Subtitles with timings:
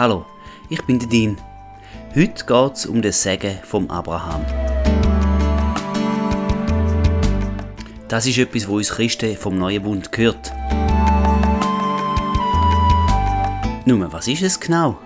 [0.00, 0.24] Hallo,
[0.70, 1.36] ich bin der Dean.
[2.14, 4.46] Heute geht es um das Segen vom Abraham.
[8.08, 10.52] Das ist etwas, wo uns Christen vom neuen Bund gehört.
[13.84, 14.98] Nun, was ist es genau?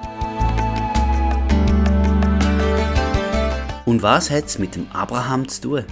[3.86, 5.84] Und was hat es mit dem Abraham zu tun?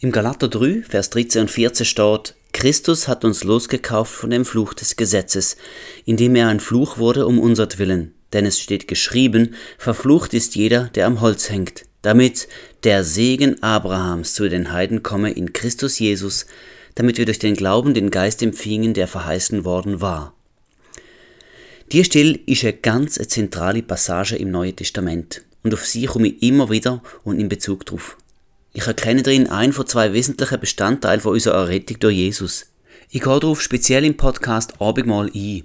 [0.00, 4.72] Im Galater 3, Vers 13 und 14 steht, Christus hat uns losgekauft von dem Fluch
[4.72, 5.56] des Gesetzes,
[6.04, 8.14] indem er ein Fluch wurde um unsertwillen.
[8.32, 12.46] Denn es steht geschrieben, verflucht ist jeder, der am Holz hängt, damit
[12.84, 16.46] der Segen Abrahams zu den Heiden komme in Christus Jesus,
[16.94, 20.32] damit wir durch den Glauben den Geist empfingen, der verheißen worden war.
[21.90, 26.44] Die Stelle ist eine ganz zentrale Passage im Neuen Testament und auf sie komme ich
[26.44, 28.18] immer wieder und in Bezug drauf.
[28.74, 32.66] Ich erkenne darin ein von zwei wesentlichen Bestandteilen von unserer Errettung durch Jesus.
[33.10, 35.64] Ich gehe darauf speziell im Podcast Abendmahl ein.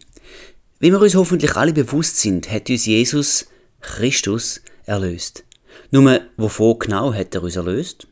[0.80, 3.48] Wie wir uns hoffentlich alle bewusst sind, hat uns Jesus
[3.80, 5.46] Christus erlöst.
[5.90, 8.08] Nur, wovon genau hat er uns erlöst?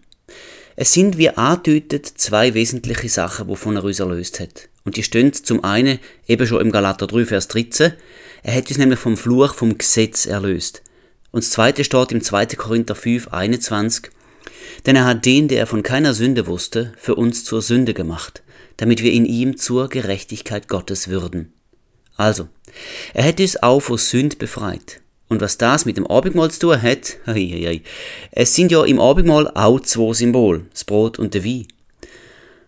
[0.77, 4.69] Es sind, wie angedeutet, zwei wesentliche Sachen, wovon er uns erlöst hat.
[4.85, 7.93] Und die stehen zum einen eben schon im Galater 3, Vers 13.
[8.43, 10.83] Er hat uns nämlich vom Fluch vom Gesetz erlöst.
[11.31, 12.45] Und das zweite steht im 2.
[12.47, 14.11] Korinther 5, 21.
[14.85, 18.43] Denn er hat den, der er von keiner Sünde wusste, für uns zur Sünde gemacht,
[18.77, 21.53] damit wir in ihm zur Gerechtigkeit Gottes würden.
[22.17, 22.47] Also,
[23.13, 25.01] er hat uns auch vor Sünd befreit.
[25.27, 27.81] Und was das mit dem Abendmahl zu tun hat, hei,
[28.31, 31.67] es sind ja im Abendmahl auch zwei Symbole, das Brot und der Wein.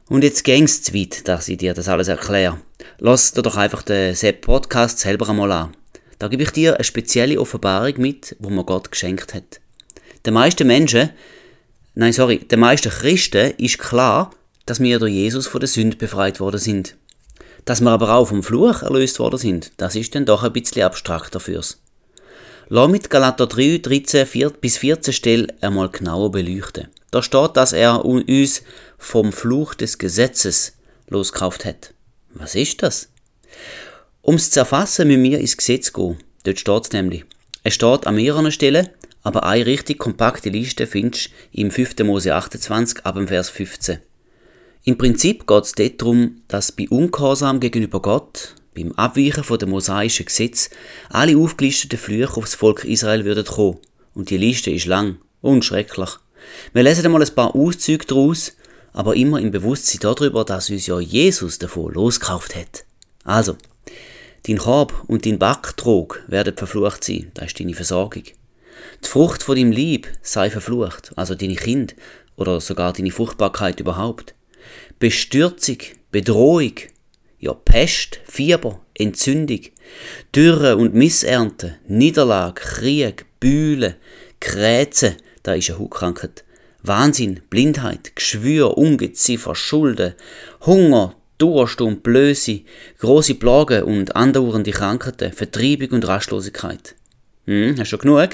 [0.10, 2.60] Und jetzt gäng's zu weit, dass ich dir das alles erkläre.
[2.98, 5.76] Lass dir doch einfach den Sepp Podcast selber einmal an.
[6.18, 9.60] Da gebe ich dir eine spezielle Offenbarung mit, wo mir Gott geschenkt hat.
[10.26, 11.12] Den meisten Menschen
[12.00, 14.30] Nein, sorry, den meisten Christen ist klar,
[14.68, 16.96] dass wir durch Jesus von der Sünde befreit worden sind.
[17.66, 20.84] Dass wir aber auch vom Fluch erlöst worden sind, das ist dann doch ein bisschen
[20.84, 21.82] abstrakter fürs.
[22.70, 26.88] Lass mit Galater 3, 13 4 bis 14 Stelle einmal genauer beleuchten.
[27.10, 28.62] Da steht, dass er uns
[29.00, 30.74] vom Fluch des Gesetzes
[31.10, 31.96] loskauft hat.
[32.36, 33.10] Was ist das?
[34.22, 36.20] Um es zu erfassen, müssen wir ins Gesetz gehen.
[36.44, 37.26] Dort steht es nämlich.
[37.64, 38.88] Es steht an mehreren Stellen,
[39.28, 41.98] aber eine richtig kompakte Liste findest du im 5.
[42.06, 44.00] Mose 28 ab dem Vers 15.
[44.86, 49.72] Im Prinzip geht es dort darum, dass bei Ungehorsam gegenüber Gott, beim Abweichen von dem
[49.72, 50.70] mosaischen Gesetz,
[51.10, 53.80] alle aufgelisteten Flüche aufs Volk Israel würden kommen.
[54.14, 56.12] Und die Liste ist lang und schrecklich.
[56.72, 58.54] Wir lesen einmal ein paar Auszüge daraus,
[58.94, 62.86] aber immer im Bewusstsein darüber, dass uns ja Jesus davon losgekauft hat.
[63.26, 63.58] Also,
[64.48, 68.24] dein Korb und dein Backtrog werden verflucht sein, das ist deine Versorgung.
[69.04, 71.96] Die Frucht von deinem Lieb sei verflucht, also deine Kind
[72.36, 74.34] oder sogar deine Fruchtbarkeit überhaupt.
[75.00, 75.78] Bestürzung,
[76.12, 76.74] Bedrohung,
[77.40, 79.62] ja Pest, Fieber, Entzündung,
[80.36, 83.96] Dürre und Missernte, Niederlage, Krieg, Bühle,
[84.40, 86.44] Kräze, da ist eine Hautkrankheit,
[86.84, 90.14] Wahnsinn, Blindheit, Geschwür, Ungeziefer, Schulden,
[90.66, 92.62] Hunger, Durst und Blöße,
[93.00, 96.96] große Plagen und andauernde Krankheiten, Vertreibung und Rastlosigkeit.
[97.46, 98.30] Hm, hast du schon genug?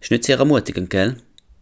[0.00, 1.16] Ist nicht sehr ermutigend, gell?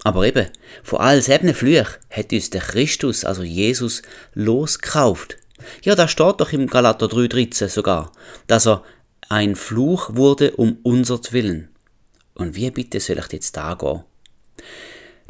[0.04, 0.46] Aber eben,
[0.82, 4.02] von all sieben Flüchen hat uns der Christus, also Jesus,
[4.34, 5.36] losgekauft.
[5.82, 8.12] Ja, da steht doch im Galater 3,13 sogar,
[8.46, 8.84] dass er
[9.28, 11.68] ein Fluch wurde um unser Willen.
[12.34, 14.04] Und wie bitte soll ich jetzt da gehen?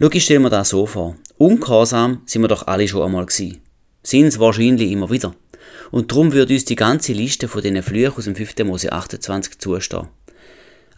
[0.01, 1.17] Schau, ich stelle mir das so vor.
[1.39, 3.61] Ungehorsam sind wir doch alle schon einmal gewesen.
[4.03, 5.35] Sind es wahrscheinlich immer wieder.
[5.91, 8.59] Und darum würde uns die ganze Liste von diesen Flüchen aus dem 5.
[8.65, 10.09] Mose 28 zustehen.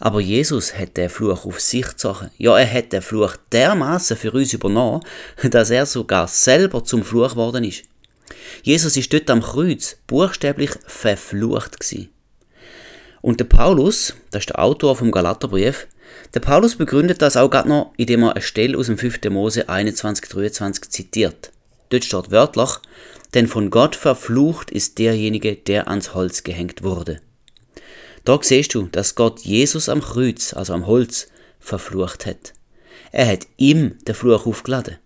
[0.01, 2.31] Aber Jesus hat den Fluch auf sich gezogen.
[2.39, 5.05] Ja, er hat den Fluch dermaßen für uns übernommen,
[5.51, 7.85] dass er sogar selber zum Fluch geworden ist.
[8.63, 12.09] Jesus ist dort am Kreuz buchstäblich verflucht gewesen.
[13.21, 15.87] Und der Paulus, das ist der Autor vom Galaterbrief,
[16.33, 19.21] der Paulus begründet das auch gerade noch, indem er eine Stelle aus dem 5.
[19.29, 21.53] Mose 21, 23 zitiert.
[21.91, 22.71] Dort steht wörtlich,
[23.35, 27.21] denn von Gott verflucht ist derjenige, der ans Holz gehängt wurde.
[28.25, 31.29] Da siehst du, dass Gott Jesus am Kreuz, also am Holz,
[31.59, 32.53] verflucht hat.
[33.13, 34.99] Er hat ihm den Fluch aufgeladen.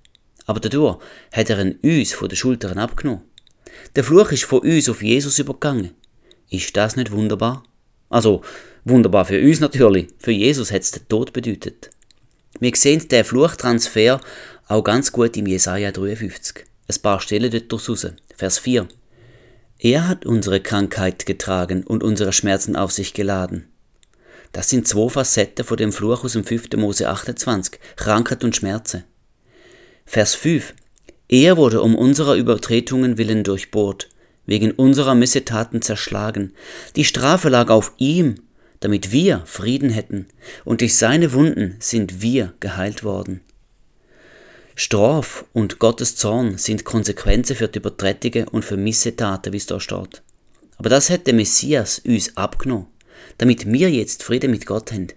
[0.47, 0.99] Aber dadurch
[1.33, 3.23] hat er ihn uns von den Schultern abgenommen.
[3.97, 5.93] Der Fluch ist von uns auf Jesus übergegangen.
[6.51, 7.65] Ist das nicht wunderbar?
[8.11, 8.43] Also,
[8.85, 10.09] wunderbar für uns natürlich.
[10.19, 11.91] Für Jesus hat es den Tod bedeutet.
[12.61, 14.21] Wir sehen den Fluchtransfer
[14.69, 16.65] auch ganz gut im Jesaja 53.
[16.87, 18.07] Ein paar Stellen dort raus.
[18.37, 18.87] Vers 4.
[19.85, 23.69] Er hat unsere Krankheit getragen und unsere Schmerzen auf sich geladen.
[24.51, 26.73] Das sind zwei Facetten von dem Fluch aus dem 5.
[26.79, 29.05] Mose 28, Krankheit und Schmerzen.
[30.07, 30.73] Vers 5.
[31.29, 34.09] Er wurde um unserer Übertretungen willen durchbohrt,
[34.47, 36.55] wegen unserer Missetaten zerschlagen.
[36.97, 38.37] Die Strafe lag auf ihm,
[38.81, 40.29] damit wir Frieden hätten,
[40.65, 43.43] und durch seine Wunden sind wir geheilt worden.
[44.77, 49.79] Straf und Gottes Zorn sind Konsequenzen für die Übertretungen und für Missetaten, wie es da
[49.79, 50.23] steht.
[50.79, 52.89] Aber das hat der Messias uns abgenommen,
[53.39, 55.09] damit wir jetzt Frieden mit Gott haben.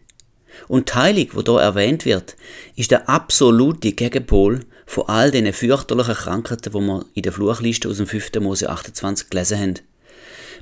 [0.67, 2.35] Und Heilig, wo da erwähnt wird,
[2.75, 7.97] ist der absolute Gegenpol von all diesen fürchterlichen Krankheiten, wo wir in der Fluchliste aus
[7.97, 8.33] dem 5.
[8.39, 9.73] Mose 28 gelesen haben.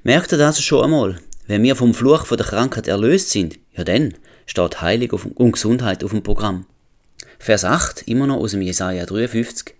[0.04, 1.20] Merkt ihr das schon einmal?
[1.48, 4.14] Wenn wir vom Fluch von der Krankheit erlöst sind, ja dann
[4.46, 6.66] steht Heilig und Gesundheit auf dem Programm.
[7.40, 9.76] Vers 8, immer noch aus dem Jesaja 53.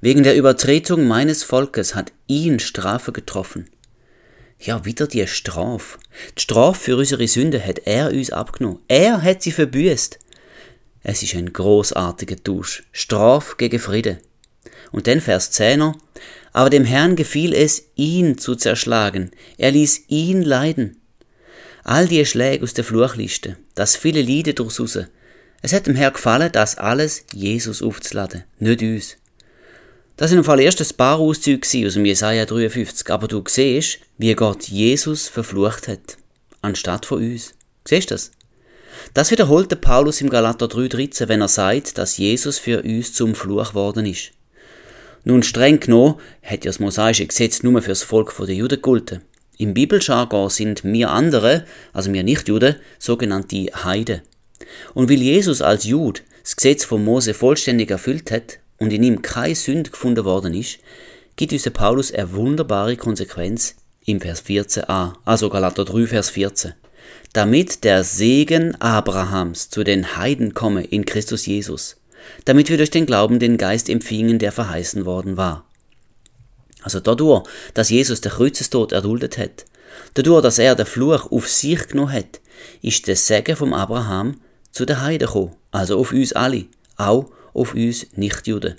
[0.00, 3.68] Wegen der Übertretung meines Volkes hat ihn Strafe getroffen.
[4.58, 5.98] Ja, wieder die Strafe.
[6.36, 8.80] Die Strafe für unsere Sünde hat er uns abgenommen.
[8.88, 10.18] Er hat sie verbüßt.
[11.02, 12.82] Es ist ein großartiger Tausch.
[12.92, 14.18] Straf gegen Friede.
[14.92, 15.94] Und dann Vers 10
[16.52, 19.30] Aber dem Herrn gefiel es, ihn zu zerschlagen.
[19.56, 21.00] Er ließ ihn leiden.
[21.84, 24.98] All die Schläge aus der Fluchliste, das viele Lieder durchs Raus.
[25.62, 29.16] Es hat dem Herrn gefallen, das alles Jesus aufzuladen, nicht uns.
[30.16, 33.98] Das sind im Fall erst ein paar Auszüge aus dem Jesaja 53, aber du siehst,
[34.18, 36.16] wie Gott Jesus verflucht hat,
[36.62, 37.54] anstatt von uns.
[37.86, 38.30] Siehst du das?
[39.14, 43.74] Das wiederholte Paulus im Galater 3,13, wenn er sagt, dass Jesus für uns zum Fluch
[43.74, 44.32] worden ist.
[45.24, 49.22] Nun streng genommen hat ja das mosaische Gesetz nur für das Volk der Juden gegolten.
[49.58, 54.22] Im Bibeljargon sind wir andere, also wir Nicht-Juden, sogenannte Heiden.
[54.94, 59.22] Und weil Jesus als Jud das Gesetz von Mose vollständig erfüllt hat, und in ihm
[59.22, 60.78] keine Sünde gefunden worden ist,
[61.36, 66.72] gibt uns Paulus eine wunderbare Konsequenz im Vers 14a, also Galater 3, Vers 14.
[67.32, 71.96] Damit der Segen Abrahams zu den Heiden komme in Christus Jesus,
[72.46, 75.64] damit wir durch den Glauben den Geist empfingen, der verheißen worden war.
[76.82, 77.44] Also dadurch,
[77.74, 79.66] dass Jesus den Kreuzestod erduldet hat,
[80.14, 82.40] dadurch, dass er den Fluch auf sich genommen hat,
[82.80, 87.74] ist der Segen vom Abraham zu den Heiden gekommen, also auf uns alle, auch auf
[87.74, 88.76] uns Nichtjuden.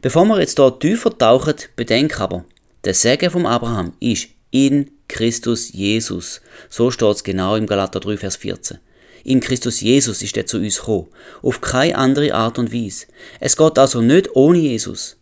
[0.00, 2.44] Bevor wir jetzt dort tiefer tauchen, bedenk aber,
[2.84, 6.40] der Segen vom Abraham ist in Christus Jesus.
[6.68, 8.78] So steht es genau im Galater 3, Vers 14.
[9.24, 11.08] In Christus Jesus ist er zu uns gekommen.
[11.42, 13.06] Auf keine andere Art und Weise.
[13.38, 15.16] Es geht also nicht ohne Jesus.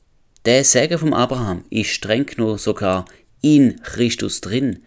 [0.47, 3.05] Der Segen vom Abraham ist streng genommen sogar
[3.43, 4.83] in Christus drin.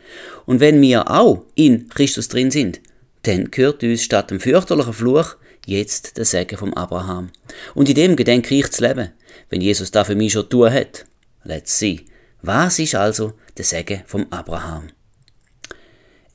[0.46, 2.82] Und wenn wir auch in Christus drin sind,
[3.24, 5.36] dann gehört uns statt dem fürchterlichen Fluch
[5.66, 7.30] jetzt der Segen vom Abraham.
[7.74, 9.10] Und in dem gedenke ich zu leben,
[9.50, 11.06] wenn Jesus da für mich schon tun hat.
[11.44, 12.06] Let's see.
[12.42, 14.90] Was ist also der Segen vom Abraham?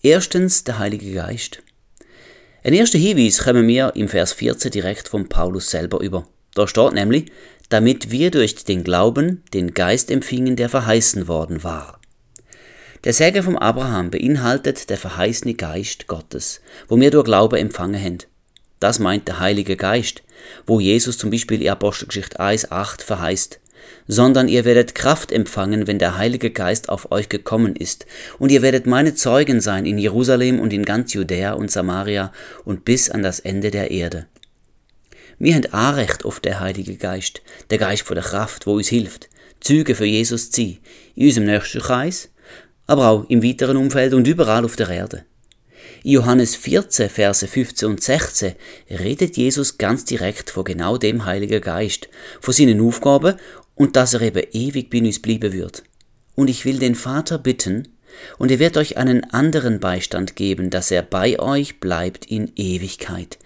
[0.03, 1.63] Erstens der Heilige Geist.
[2.65, 6.27] Ein erster Hinweis kommen wir im Vers 14 direkt von Paulus selber über.
[6.55, 7.31] Da steht nämlich,
[7.69, 11.98] damit wir durch den Glauben den Geist empfingen, der verheißen worden war.
[13.05, 18.19] Der Segen vom Abraham beinhaltet der verheißene Geist Gottes, wo wir durch Glauben empfangen haben.
[18.81, 20.23] Das meint der Heilige Geist,
[20.67, 23.61] wo Jesus zum Beispiel in Apostelgeschichte 1,8 verheißt,
[24.09, 28.07] sondern ihr werdet Kraft empfangen, wenn der Heilige Geist auf euch gekommen ist,
[28.39, 32.33] und ihr werdet meine Zeugen sein in Jerusalem und in ganz Judäa und Samaria
[32.65, 34.27] und bis an das Ende der Erde.
[35.39, 39.29] Wir haben Recht auf der Heilige Geist, der Geist von der Kraft, wo uns hilft,
[39.61, 40.79] Züge für Jesus sein,
[41.15, 42.31] in unserem nächsten Kreis,
[42.89, 45.25] aber auch im weiteren Umfeld und überall auf der Erde.
[46.03, 48.55] In Johannes 14, Verse 15 und 16
[48.91, 52.09] redet Jesus ganz direkt von genau dem Heiligen Geist,
[52.41, 53.37] von seinen Aufgaben
[53.75, 55.85] und dass er eben ewig bei uns bleiben wird.
[56.35, 57.89] Und ich will den Vater bitten,
[58.39, 63.39] und er wird euch einen anderen Beistand geben, dass er bei euch bleibt in Ewigkeit.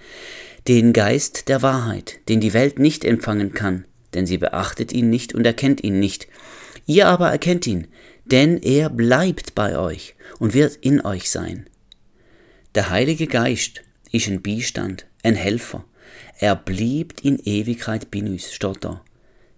[0.68, 3.84] Den Geist der Wahrheit, den die Welt nicht empfangen kann,
[4.14, 6.28] denn sie beachtet ihn nicht und erkennt ihn nicht.
[6.86, 7.88] Ihr aber erkennt ihn,
[8.24, 11.66] denn er bleibt bei euch und wird in euch sein.
[12.74, 15.84] Der Heilige Geist ist ein Beistand, ein Helfer.
[16.38, 19.02] Er bleibt in Ewigkeit bei uns, steht da.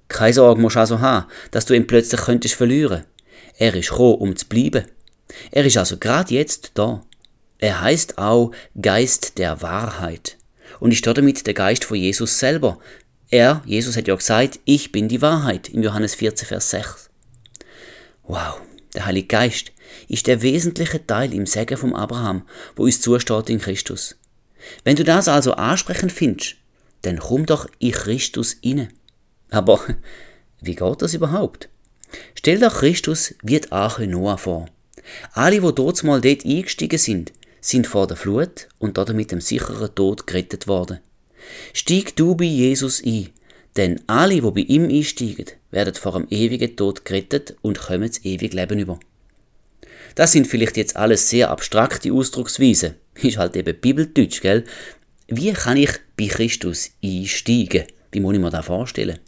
[0.09, 3.04] Keine Sorge musst also haben, dass du ihn plötzlich könntest verlieren.
[3.59, 4.85] Er ist gekommen, um zu bleiben.
[5.50, 7.02] Er ist also gerade jetzt da.
[7.59, 10.37] Er heißt auch Geist der Wahrheit.
[10.80, 12.78] Und ist damit der Geist von Jesus selber.
[13.30, 17.11] Er, Jesus hat ja gesagt, ich bin die Wahrheit, im Johannes 14, Vers 6.
[18.26, 18.60] Wow,
[18.94, 19.72] der Heilige Geist
[20.08, 22.42] ist der wesentliche Teil im Segen vom Abraham,
[22.74, 24.16] wo uns zusteht in Christus.
[24.82, 26.56] Wenn du das also ansprechend findest,
[27.02, 28.88] dann komm doch in Christus inne.
[29.50, 29.78] Aber
[30.62, 31.68] wie geht das überhaupt?
[32.34, 34.66] Stell dir Christus wie die Arche Noah vor.
[35.32, 39.94] Alle, die dort mal dort eingestiegen sind, sind vor der Flut und damit dem sicheren
[39.94, 41.00] Tod gerettet worden.
[41.74, 43.30] Stieg du bei Jesus ein,
[43.76, 48.24] Denn alle, wo bei ihm einsteigen, werden vor dem ewigen Tod gerettet und kommen das
[48.24, 49.00] ewige Leben über.
[50.14, 52.94] Das sind vielleicht jetzt alles sehr abstrakte Ausdrucksweisen.
[53.20, 54.64] Ist halt eben Bibeldeutsch, gell?
[55.26, 57.84] Wie kann ich bei Christus einsteigen?
[58.12, 59.18] Wie muss ich mir das vorstellen?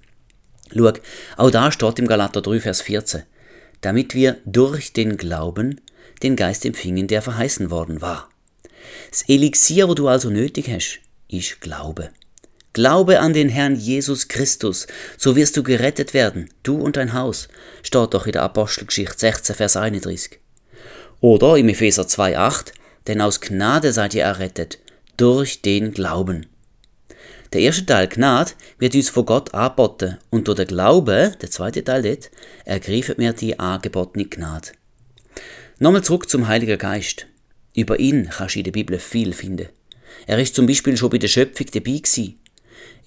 [0.74, 0.92] Schau,
[1.36, 3.22] auch da steht im Galater 3, Vers 14,
[3.80, 5.80] damit wir durch den Glauben
[6.22, 8.28] den Geist empfingen, der verheißen worden war.
[9.10, 12.10] Das Elixier, wo du also nötig hast, ist Glaube.
[12.76, 17.48] Glaube an den Herrn Jesus Christus, so wirst du gerettet werden, du und dein Haus,
[17.82, 20.38] steht doch in der Apostelgeschichte 16, Vers 31.
[21.22, 22.74] Oder im Epheser 2,8,
[23.06, 24.78] denn aus Gnade seid ihr errettet,
[25.16, 26.48] durch den Glauben.
[27.54, 31.82] Der erste Teil Gnade wird uns von Gott angeboten und durch den Glauben, der zweite
[31.82, 32.30] Teil dort,
[32.66, 34.72] ergreifen wir die angebotene Gnade.
[35.78, 37.26] Nochmal zurück zum Heiligen Geist.
[37.74, 39.70] Über ihn kannst du in der Bibel viel finden.
[40.26, 42.38] Er ist zum Beispiel schon bei der Schöpfung dabei gewesen.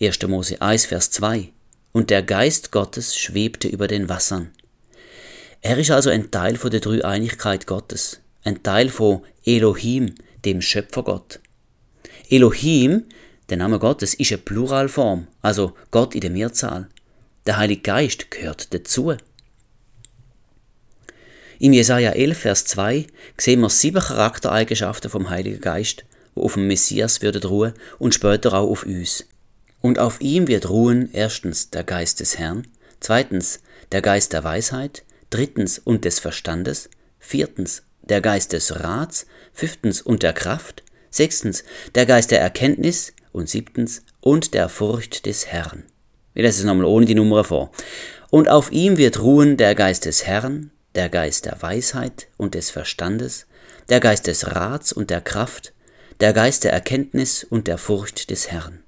[0.02, 0.26] 1.
[0.28, 1.50] Mose 1, Vers 2.
[1.92, 4.52] Und der Geist Gottes schwebte über den Wassern.
[5.60, 10.16] Er ist also ein Teil von der Dreieinigkeit Gottes, ein Teil von Elohim,
[10.46, 11.42] dem Schöpfergott.
[12.30, 13.08] Elohim,
[13.50, 16.88] der Name Gottes, ist eine Pluralform, also Gott in der Mehrzahl.
[17.46, 19.18] Der Heilige Geist gehört dazu.
[21.60, 23.06] Im Jesaja 11, Vers 2
[23.38, 26.06] sehen wir sieben Charaktereigenschaften vom Heiligen Geist,
[26.38, 29.26] die auf dem Messias würden ruhen und später auch auf uns.
[29.82, 32.68] Und auf ihm wird ruhen erstens der Geist des Herrn,
[33.00, 40.02] zweitens der Geist der Weisheit, drittens und des Verstandes, viertens der Geist des Rats, fünftens
[40.02, 41.64] und der Kraft, sechstens
[41.96, 45.84] der Geist der Erkenntnis und siebtens und der Furcht des Herrn.
[46.34, 47.72] Ich lese es nochmal ohne die Nummer vor.
[48.32, 52.70] Und auf ihm wird ruhen der Geist des Herrn, der Geist der Weisheit und des
[52.70, 53.48] Verstandes,
[53.90, 55.74] der Geist des Rats und der Kraft,
[56.20, 58.84] der Geist der Erkenntnis und der Furcht des Herrn.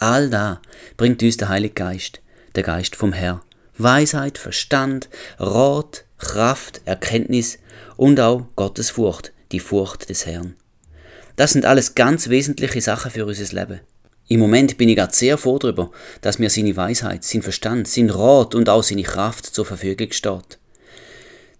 [0.00, 0.62] All da
[0.96, 2.22] bringt uns der Heilige Geist,
[2.54, 3.42] der Geist vom Herr,
[3.76, 7.58] Weisheit, Verstand, Rat, Kraft, Erkenntnis
[7.98, 10.56] und auch Gottesfurcht, die Furcht des Herrn.
[11.36, 13.80] Das sind alles ganz wesentliche Sachen für unser Leben.
[14.26, 15.90] Im Moment bin ich gerade sehr froh darüber,
[16.22, 20.58] dass mir seine Weisheit, sein Verstand, sein Rat und auch seine Kraft zur Verfügung steht.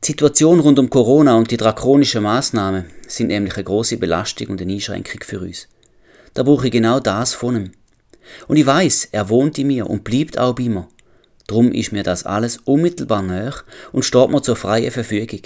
[0.02, 4.62] Die Situation rund um Corona und die drakonischen Maßnahmen sind nämlich eine große Belastung und
[4.62, 5.68] eine Einschränkung für uns.
[6.32, 7.72] Da brauche ich genau das von ihm.
[8.48, 10.88] Und ich weiß, er wohnt in mir und bleibt auch bei mir.
[11.46, 13.54] Drum ist mir das alles unmittelbar näher
[13.92, 15.40] und steht mir zur freien Verfügung.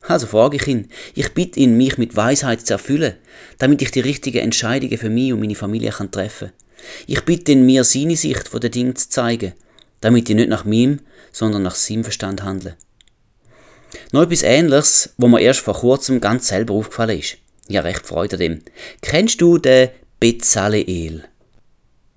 [0.00, 3.14] Also frage ich ihn, ich bitte ihn, mich mit Weisheit zu erfüllen,
[3.58, 6.52] damit ich die richtigen Entscheidungen für mich und meine Familie kann treffen
[7.06, 9.52] Ich bitte ihn, mir seine Sicht von den Dingen zu zeigen,
[10.00, 12.76] damit ich nicht nach meinem, sondern nach seinem Verstand handle.
[14.10, 17.36] Noch etwas Ähnliches, wo mir erst vor kurzem ganz selber aufgefallen ist.
[17.68, 18.62] Habe recht Freude an dem.
[19.02, 21.24] Kennst du den Bezaleel?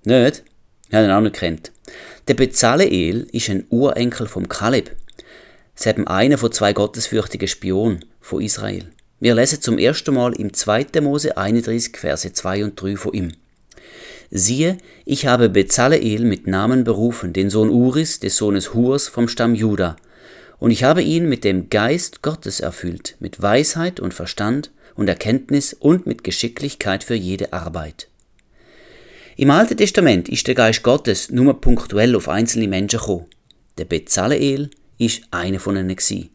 [0.06, 0.44] Nicht?
[0.88, 1.72] Ich habe ihn auch nicht kennt.
[2.28, 4.94] Der Bezaleel ist ein Urenkel vom Kaleb.
[5.74, 8.88] Sie haben einen von zwei gottesfürchtigen Spionen von Israel.
[9.18, 11.00] Wir lesen zum ersten Mal im 2.
[11.02, 13.32] Mose 31, Verse 2 und 3 von ihm.
[14.30, 19.56] Siehe, ich habe Bezaleel mit Namen berufen, den Sohn Uris, des Sohnes Hurs vom Stamm
[19.56, 19.96] Juda.
[20.60, 25.74] Und ich habe ihn mit dem Geist Gottes erfüllt, mit Weisheit und Verstand und Erkenntnis
[25.74, 28.06] und mit Geschicklichkeit für jede Arbeit.
[29.38, 33.26] Im Alten Testament ist der Geist Gottes nur punktuell auf einzelne Menschen gekommen.
[33.76, 36.30] Der Bezaleel ist einer von ihnen.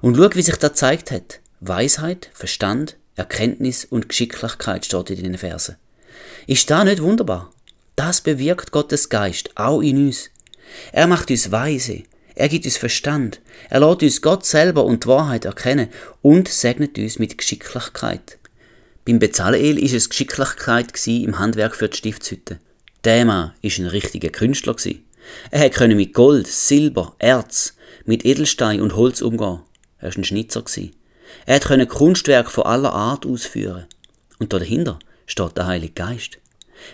[0.00, 1.38] Und schau, wie sich das gezeigt hat.
[1.60, 5.76] Weisheit, Verstand, Erkenntnis und Geschicklichkeit steht in den Versen.
[6.48, 7.52] Ist da nicht wunderbar?
[7.94, 10.30] Das bewirkt Gottes Geist auch in uns.
[10.90, 12.02] Er macht uns weise,
[12.34, 15.88] er gibt uns Verstand, er lässt uns Gott selber und die Wahrheit erkennen
[16.20, 18.39] und segnet uns mit Geschicklichkeit.
[19.06, 22.60] Beim Bezaleel ist es Geschicklichkeit im Handwerk für die Stiftshütte.
[23.04, 24.76] Der Mann ist ein richtiger Künstler
[25.50, 29.60] Er konnte mit Gold, Silber, Erz, mit Edelstein und Holz umgehen.
[29.98, 30.62] Er war ein Schnitzer
[31.46, 33.86] Er konnte Kunstwerk von aller Art ausführen.
[34.38, 36.38] Und dahinter steht der Heilige Geist.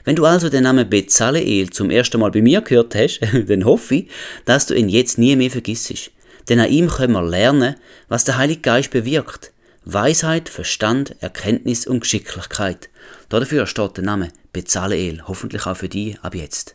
[0.05, 3.97] Wenn du also den Namen Bezaleel zum ersten Mal bei mir gehört hast, dann hoffe
[3.97, 4.11] ich,
[4.45, 6.13] dass du ihn jetzt nie mehr vergisst.
[6.49, 7.75] Denn an ihm können wir lernen,
[8.09, 9.53] was der Heilige Geist bewirkt,
[9.88, 12.90] Weisheit, Verstand, Erkenntnis und Geschicklichkeit.
[13.28, 16.75] Dafür steht der Name Bezaleel, hoffentlich auch für dich ab jetzt.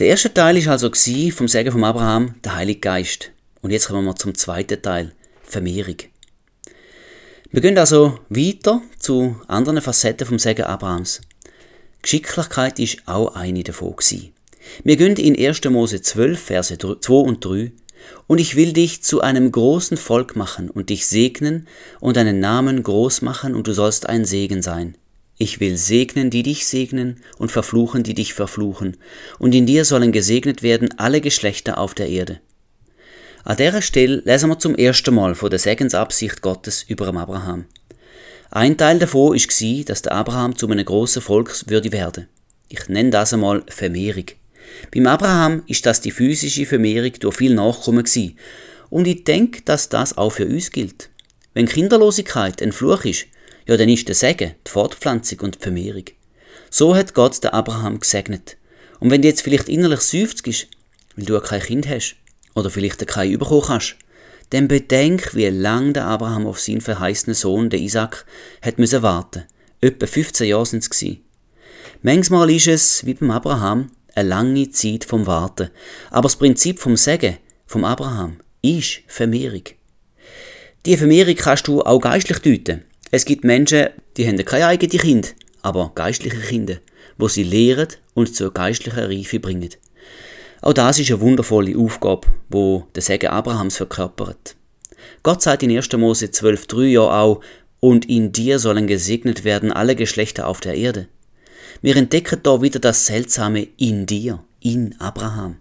[0.00, 0.90] Der erste Teil ist also
[1.30, 3.30] vom Segen von Abraham, der Heilige Geist.
[3.62, 5.12] Und jetzt kommen wir zum zweiten Teil,
[5.44, 5.94] Vermehrung.
[7.52, 11.20] Wir gehen also weiter zu anderen Facetten vom Segen Abrahams.
[12.02, 13.94] Geschicklichkeit ist auch eine davon.
[14.82, 15.64] Wir gehen in 1.
[15.66, 17.70] Mose 12, Verse 2 und 3
[18.26, 21.66] und ich will dich zu einem großen Volk machen und dich segnen
[22.00, 24.96] und deinen Namen groß machen und du sollst ein Segen sein.
[25.42, 28.98] ich will segnen, die dich segnen, und verfluchen, die dich verfluchen,
[29.38, 32.40] und in dir sollen gesegnet werden alle Geschlechter auf der Erde.
[33.42, 37.64] An dieser Stelle lesen wir zum ersten Mal von der Segensabsicht Gottes über Abraham.
[38.50, 42.28] Ein Teil davon war, dass der Abraham zu einem grossen Volk würde werden.
[42.68, 44.26] Ich nenne das einmal Vermehrung.
[44.92, 48.38] Beim Abraham ist das die physische Vermehrung durch viel Nachkommen gewesen.
[48.88, 51.10] Und ich denke, dass das auch für uns gilt.
[51.54, 53.26] Wenn Kinderlosigkeit ein Fluch ist,
[53.66, 56.04] ja, dann ist der Segen die Fortpflanzung und die Vermehrung.
[56.70, 58.56] So hat Gott den Abraham gesegnet.
[58.98, 62.16] Und wenn du jetzt vielleicht innerlich seufzt, weil du kein Kind hast,
[62.54, 63.96] oder vielleicht kein bekommen kannst,
[64.50, 68.26] dann bedenk, wie lang der Abraham auf seinen verheißenen Sohn, den Isaac,
[68.62, 69.44] hat müssen warten.
[69.80, 71.20] Etwa 15 Jahre sind es gewesen.
[72.02, 75.70] Manchmal ist es, wie beim Abraham, eine lange Zeit vom Warten.
[76.10, 79.64] Aber das Prinzip vom Segen, vom Abraham, ist Vermehrung.
[80.86, 82.84] Die Vermehrung kannst du auch geistlich deuten.
[83.10, 85.28] Es gibt Menschen, die haben keine eigenen Kinder,
[85.62, 86.76] aber geistliche Kinder,
[87.18, 89.70] wo sie lehren und zur geistlichen Reife bringen.
[90.62, 94.56] Auch das ist eine wundervolle Aufgabe, wo der Segen Abrahams verkörpert.
[95.22, 95.92] Gott sagt in 1.
[95.92, 97.40] Mose 12,3 ja auch,
[97.80, 101.08] und in dir sollen gesegnet werden alle Geschlechter auf der Erde.
[101.82, 105.56] Wir entdecken da wieder das Seltsame in dir, in Abraham.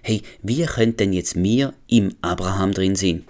[0.00, 3.24] Hey, wie könnte denn jetzt mir im Abraham drin sein?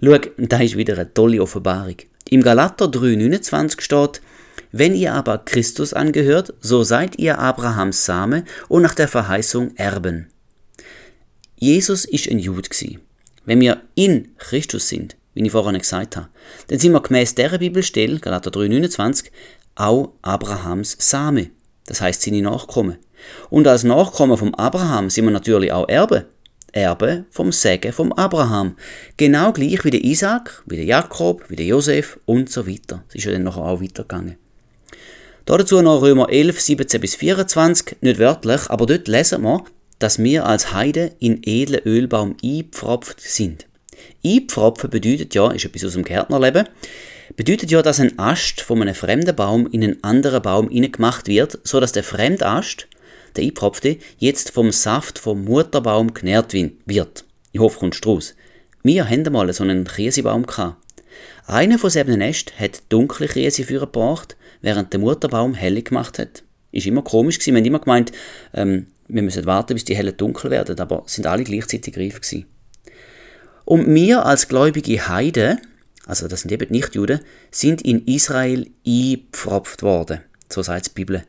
[0.00, 1.96] Schau, da ist wieder eine tolle Offenbarung.
[2.30, 4.20] Im Galater 3,29 steht,
[4.70, 10.28] wenn ihr aber Christus angehört, so seid ihr Abrahams Same und nach der Verheißung Erben.
[11.58, 12.68] Jesus ist ein Jude.
[13.46, 16.28] Wenn wir in Christus sind, wie ich vorhin gesagt habe,
[16.68, 19.24] dann sind wir gemäß dieser Bibelstelle, Galater 3,29,
[19.74, 21.50] auch Abrahams Same.
[21.86, 22.96] Das heißt seine Nachkommen.
[23.50, 26.26] Und als Nachkommen vom Abraham sind wir natürlich auch Erbe.
[26.72, 28.76] Erbe vom Segen vom Abraham.
[29.16, 33.04] Genau gleich wie der Isaac, wie der Jakob, wie der Josef und so weiter.
[33.06, 34.36] Das ist ja dann nachher auch weitergegangen.
[35.46, 39.62] Dazu noch Römer 11, 17 bis 24, nicht wörtlich, aber dort lesen wir,
[39.98, 43.66] dass wir als Heide in edlen Ölbaum eingepfropft sind.
[44.24, 46.66] Eingepfropfen bedeutet ja, ist etwas aus dem Gärtnerleben,
[47.36, 51.58] bedeutet ja, dass ein Ast von einem fremden Baum in einen anderen Baum gemacht wird,
[51.64, 52.88] so dass der fremde Ast
[53.36, 57.24] der Eingepfropfte, jetzt vom Saft vom Mutterbaum genährt wird.
[57.52, 58.34] Ich hoffe, kommst raus.
[58.82, 60.46] Wir hatten mal so einen Käsebaum.
[61.46, 66.42] Einer von sieben Nest hat dunkle Käse gebracht, während der Mutterbaum helle gemacht hat.
[66.72, 67.54] Ist immer komisch gewesen.
[67.54, 68.12] Wir haben immer gemeint,
[68.52, 72.46] ähm, wir müssen warten, bis die helle dunkel werden, aber sind alle gleichzeitig reif gewesen.
[73.64, 75.58] Und wir als gläubige Heide,
[76.06, 80.20] also das sind eben nicht Juden, sind in Israel eingepfropft worden.
[80.48, 81.24] So sagt die Bibel.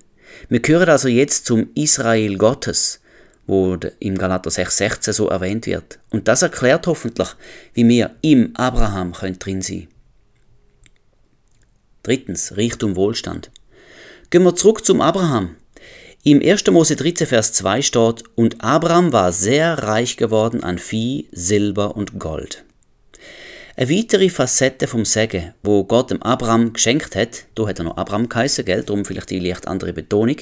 [0.50, 3.00] Wir gehören also jetzt zum Israel Gottes,
[3.48, 6.00] wo im Galater 6,16 so erwähnt wird.
[6.10, 7.30] Und das erklärt hoffentlich,
[7.74, 9.88] wie wir im Abraham können drin sein
[12.04, 13.50] Drittens, Reichtum Wohlstand.
[14.30, 15.56] Gehen wir zurück zum Abraham.
[16.24, 16.68] Im 1.
[16.72, 22.20] Mose 13, Vers 2 steht, und Abraham war sehr reich geworden an Vieh, Silber und
[22.20, 22.65] Gold.
[23.78, 27.98] Eine weitere Facette vom Segen, wo Gott dem Abraham geschenkt hat, da hat er noch
[27.98, 30.38] Abraham geheißen, gell, darum vielleicht die leicht andere Betonung,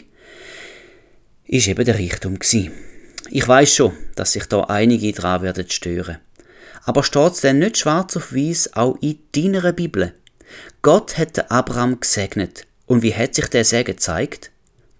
[1.45, 2.71] ist eben der Reichtum gewesen.
[3.31, 6.19] Ich weiß schon, dass sich da einige dran werden stören.
[6.83, 10.13] Aber steht es denn nicht schwarz auf weiß auch in deiner Bibel?
[10.83, 12.67] Gott hat den Abraham gesegnet.
[12.85, 14.51] Und wie hat sich der Segen gezeigt?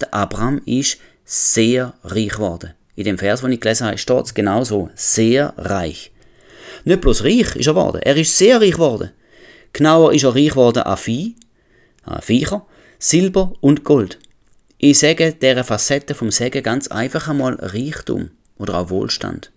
[0.02, 2.74] Der Abraham ist sehr reich geworden.
[2.96, 4.90] In dem Vers, den ich gelesen habe, steht es genau so.
[4.96, 6.13] Sehr reich.
[6.86, 9.12] Nicht bloß reich ist er geworden, er ist sehr reich geworden.
[9.72, 11.36] Genauer ist er reich geworden an Vieh,
[12.04, 12.66] an Viecher,
[13.00, 14.20] Silber und Gold.
[14.78, 19.52] Ich sage dieser Facette vom Segen ganz einfach einmal Reichtum oder auch Wohlstand.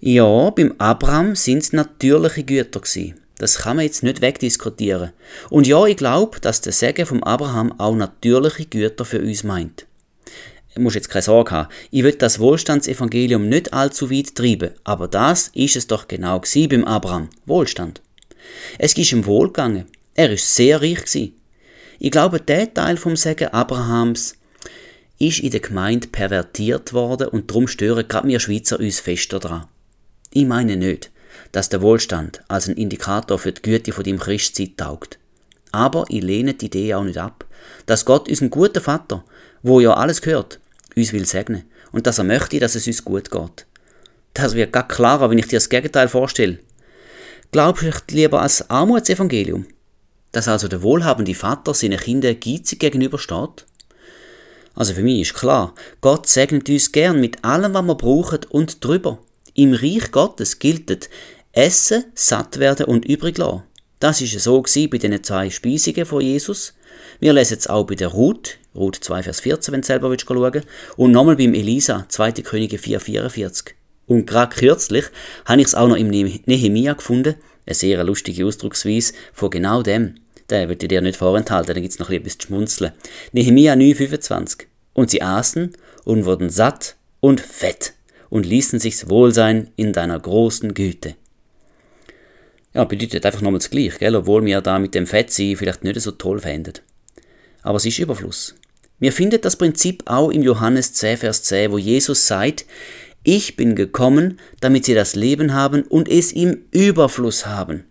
[0.00, 3.20] Ja, beim Abraham sind es natürliche Güter gewesen.
[3.38, 5.12] Das kann man jetzt nicht wegdiskutieren.
[5.50, 9.86] Und ja, ich glaube, dass der Segen vom Abraham auch natürliche Güter für uns meint
[10.78, 11.68] musst jetzt keine Sorge haben.
[11.90, 16.84] Ich will das Wohlstandsevangelium nicht allzu weit treiben, aber das ist es doch genau beim
[16.84, 17.28] Abraham.
[17.46, 18.00] Wohlstand.
[18.78, 19.86] Es ist ihm wohlgegangen.
[20.14, 21.34] Er ist sehr reich gewesen.
[21.98, 24.36] Ich glaube, der Teil vom Segen Abrahams
[25.18, 29.66] ist in der Gemeinde pervertiert worden und darum stören gerade wir Schweizer uns fester dran.
[30.32, 31.10] Ich meine nicht,
[31.52, 35.18] dass der Wohlstand als ein Indikator für die Güte von dem Christsein taugt.
[35.72, 37.44] Aber ich lehne die Idee auch nicht ab,
[37.86, 39.24] dass Gott ist ein guter Vater,
[39.62, 40.60] wo ja alles gehört,
[40.96, 43.66] uns will segnen und dass er möchte, dass es uns gut geht.
[44.34, 46.58] Das wird gar klarer, wenn ich dir das Gegenteil vorstelle.
[47.52, 49.66] Glaubst du lieber als Armutsevangelium,
[50.32, 53.66] dass also der wohlhabende Vater seinen Kindern geizig gegenübersteht?
[54.74, 58.84] Also für mich ist klar, Gott segnet uns gern mit allem, was wir brauchen und
[58.84, 59.18] drüber.
[59.54, 61.10] Im Reich Gottes gilt
[61.52, 63.64] Essen, satt werden und übrig lassen.
[63.98, 66.72] Das ist so bei den zwei Speisungen von Jesus.
[67.20, 70.26] Wir lesen es auch bei der Ruth, Ruth 2, Vers 14, wenn du selber willst
[70.26, 70.62] schauen
[70.96, 72.32] Und nochmal beim Elisa, 2.
[72.32, 73.74] Könige 4, 44.
[74.06, 75.04] Und gerade kürzlich
[75.44, 77.34] habe ich es auch noch im Nehemia gefunden,
[77.66, 80.14] eine sehr lustige Ausdrucksweise von genau dem.
[80.50, 82.92] Den will ich dir nicht vorenthalten, da gibt es noch etwas zu schmunzeln.
[83.32, 84.66] Nehemia 9, 25.
[84.94, 87.92] Und sie aßen und wurden satt und fett
[88.30, 91.16] und ließen sich's wohl sein in deiner großen Güte.
[92.72, 94.16] Ja, bedeutet einfach nochmal das Gleiche, gell?
[94.16, 96.74] obwohl wir da mit dem Fettsein vielleicht nicht so toll fänden.
[97.62, 98.54] Aber es ist Überfluss.
[98.98, 102.66] Wir finden das Prinzip auch im Johannes 10, Vers 10, wo Jesus sagt,
[103.22, 107.84] ich bin gekommen, damit sie das Leben haben und es im Überfluss haben.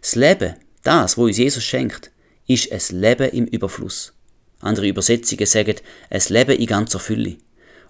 [0.00, 2.10] Das Leben, das, wo uns Jesus schenkt,
[2.46, 4.12] ist es Leben im Überfluss.
[4.60, 5.76] Andere Übersetzungen sagen,
[6.10, 7.36] es Leben in ganzer Fülle.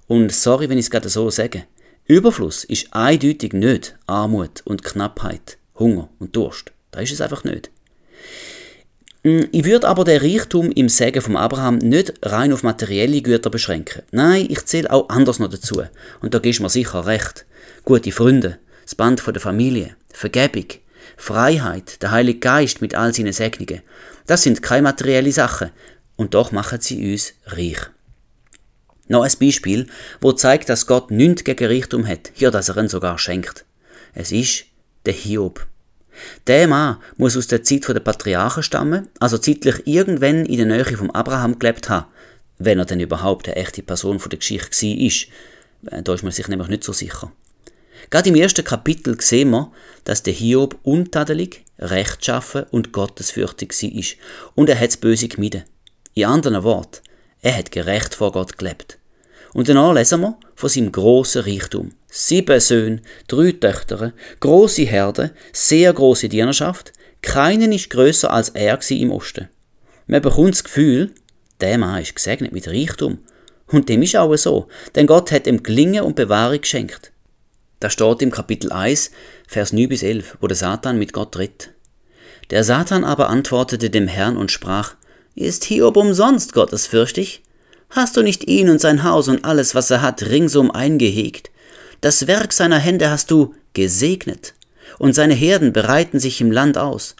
[0.06, 1.64] Und sorry, wenn ich es gerade so sage.
[2.06, 6.72] Überfluss ist eindeutig nicht Armut und Knappheit, Hunger und Durst.
[6.90, 7.70] Da ist es einfach nicht.
[9.52, 14.02] Ich würde aber den Reichtum im Segen vom Abraham nicht rein auf materielle Güter beschränken.
[14.10, 15.82] Nein, ich zähle auch anders noch dazu.
[16.20, 17.44] Und da gibst mir sicher recht.
[17.84, 20.66] Gute Freunde, das Band von der Familie, Vergebung,
[21.16, 23.82] Freiheit, der Heilige Geist mit all seinen Segnungen.
[24.26, 25.70] Das sind keine materielle Sachen.
[26.16, 27.78] Und doch machen sie uns reich.
[29.08, 29.86] Noch ein Beispiel,
[30.20, 33.64] wo zeigt, dass Gott nichts gegen Reichtum hat, ja, dass er ihn sogar schenkt.
[34.14, 34.66] Es ist
[35.06, 35.66] der Hiob.
[36.46, 40.96] Der Mann muss aus der Zeit der Patriarchen stammen, also zeitlich irgendwann in der Nähe
[40.96, 42.06] vom Abraham gelebt haben,
[42.58, 45.98] wenn er denn überhaupt eine echte Person von der Geschichte war.
[45.98, 47.30] Äh, da ist man sich nämlich nicht so sicher.
[48.10, 49.70] Gerade im ersten Kapitel sehen wir,
[50.04, 55.64] dass der Hiob untadelig, rechtschaffen und gottesfürchtig war und er hat das Böse gemieden.
[56.14, 57.02] In anderen Worten,
[57.42, 58.98] er hat gerecht vor Gott gelebt.
[59.52, 61.92] Und danach lesen wir von seinem grossen Reichtum.
[62.10, 66.92] Sieben Söhne, drei Töchter, große Herde, sehr große Dienerschaft.
[67.20, 69.50] Keinen ist größer als er im Osten.
[70.06, 71.12] Man bekommt das Gefühl,
[71.60, 73.18] der Mann ist gesegnet mit Reichtum.
[73.66, 77.12] Und dem ist auch so, denn Gott hat ihm Gelingen und Bewahrung geschenkt.
[77.80, 79.10] Das steht im Kapitel 1,
[79.46, 81.74] Vers 9 bis 11, wo der Satan mit Gott tritt.
[82.48, 84.94] Der Satan aber antwortete dem Herrn und sprach,
[85.34, 87.42] Ist Hiob umsonst gottesfürchtig?
[87.90, 91.50] Hast du nicht ihn und sein Haus und alles, was er hat, ringsum eingehegt?
[92.00, 94.54] Das Werk seiner Hände hast du gesegnet,
[94.98, 97.16] und seine Herden bereiten sich im Land aus.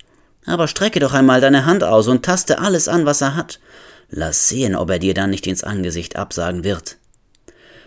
[0.46, 3.58] Aber strecke doch einmal deine Hand aus und taste alles an, was er hat.
[4.08, 6.96] Lass sehen, ob er dir dann nicht ins Angesicht absagen wird.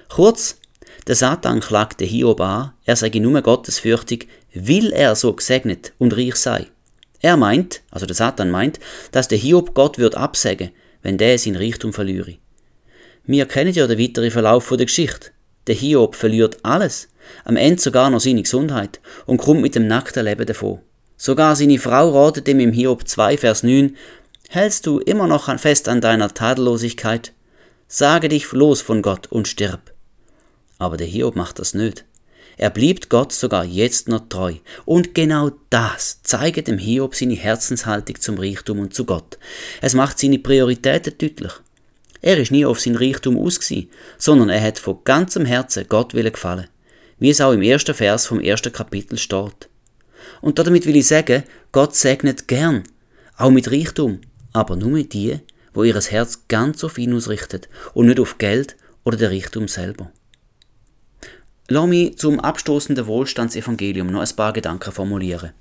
[0.09, 0.57] Kurz,
[1.07, 6.35] der Satan klagte Hiob an, er sei nur gottesfürchtig, will er so gesegnet und reich
[6.35, 6.67] sei.
[7.21, 8.79] Er meint, also der Satan meint,
[9.11, 12.35] dass der Hiob Gott wird absägen, wenn der sein Reichtum verliere.
[13.23, 15.31] Wir kennen ja den weiteren Verlauf der Geschichte.
[15.67, 17.09] Der Hiob verliert alles,
[17.45, 20.79] am Ende sogar noch seine Gesundheit und kommt mit dem nackten Leben davon.
[21.17, 23.95] Sogar seine Frau ratet ihm im Hiob 2, Vers 9,
[24.49, 27.31] Hältst du immer noch fest an deiner Tadellosigkeit?
[27.87, 29.93] Sage dich los von Gott und stirb.
[30.77, 32.05] Aber der Hiob macht das nicht.
[32.57, 34.55] Er blieb Gott sogar jetzt noch treu.
[34.85, 39.37] Und genau das zeigt dem Hiob seine Herzenshaltung zum Reichtum und zu Gott.
[39.81, 41.53] Es macht seine Prioritäten deutlich.
[42.21, 43.59] Er ist nie auf sein Reichtum aus,
[44.17, 46.67] sondern er hat von ganzem Herzen Gott willen gefallen,
[47.19, 49.69] wie es auch im ersten Vers vom ersten Kapitel steht.
[50.41, 52.83] Und damit will ich sagen, Gott segnet gern,
[53.37, 54.21] auch mit Reichtum,
[54.53, 55.39] aber nur mit die,
[55.73, 60.11] wo ihres Herz ganz auf ihn ausrichtet und nicht auf Geld oder der Reichtum selber.
[61.69, 65.51] Lass mich zum abstoßenden Wohlstandsevangelium noch ein paar Gedanken formulieren.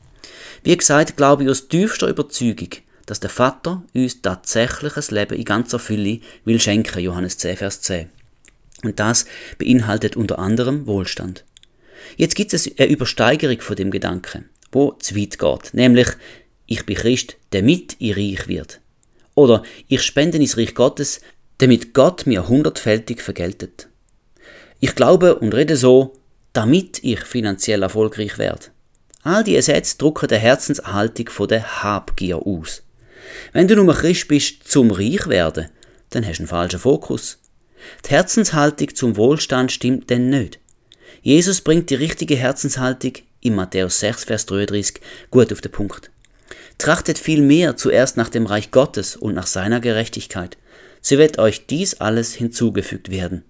[0.65, 2.71] Wie gesagt, glaube ich aus tiefster Überzeugung,
[3.11, 7.81] dass der Vater uns tatsächlich ein Leben in ganzer Fülle will schenken, Johannes 10, Vers
[7.83, 8.09] 10.
[8.85, 9.27] Und das
[9.59, 11.45] beinhaltet unter anderem Wohlstand.
[12.17, 16.07] Jetzt gibt es eine Übersteigerung von dem Gedanken, wo zu weit geht, nämlich
[16.67, 18.81] ich bin Christ, damit ich reich wird.
[19.35, 21.21] Oder ich spende ins Reich Gottes,
[21.59, 23.89] damit Gott mir hundertfältig vergeltet.
[24.79, 26.13] Ich glaube und rede so,
[26.53, 28.67] damit ich finanziell erfolgreich werde.
[29.25, 32.85] All diese Sätze drucken die Herzenserhaltung von der Habgier aus.
[33.53, 35.69] Wenn du nur Christ bist zum Reich werden,
[36.11, 37.39] dann hast du einen falschen Fokus.
[38.07, 40.59] Die Herzenshaltung zum Wohlstand stimmt denn nicht.
[41.23, 46.11] Jesus bringt die richtige Herzenshaltung in Matthäus 6, Vers 33 gut auf den Punkt.
[46.79, 50.57] Trachtet vielmehr zuerst nach dem Reich Gottes und nach seiner Gerechtigkeit.
[51.03, 53.45] So wird euch dies alles hinzugefügt werden.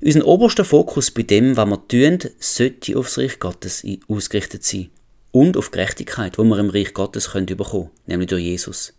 [0.00, 4.90] Unser oberster Fokus bei dem, was wir tun, sollte aufs Reich Gottes ausgerichtet sein
[5.32, 8.94] und auf Gerechtigkeit, wo wir im Reich Gottes können bekommen, nämlich durch Jesus.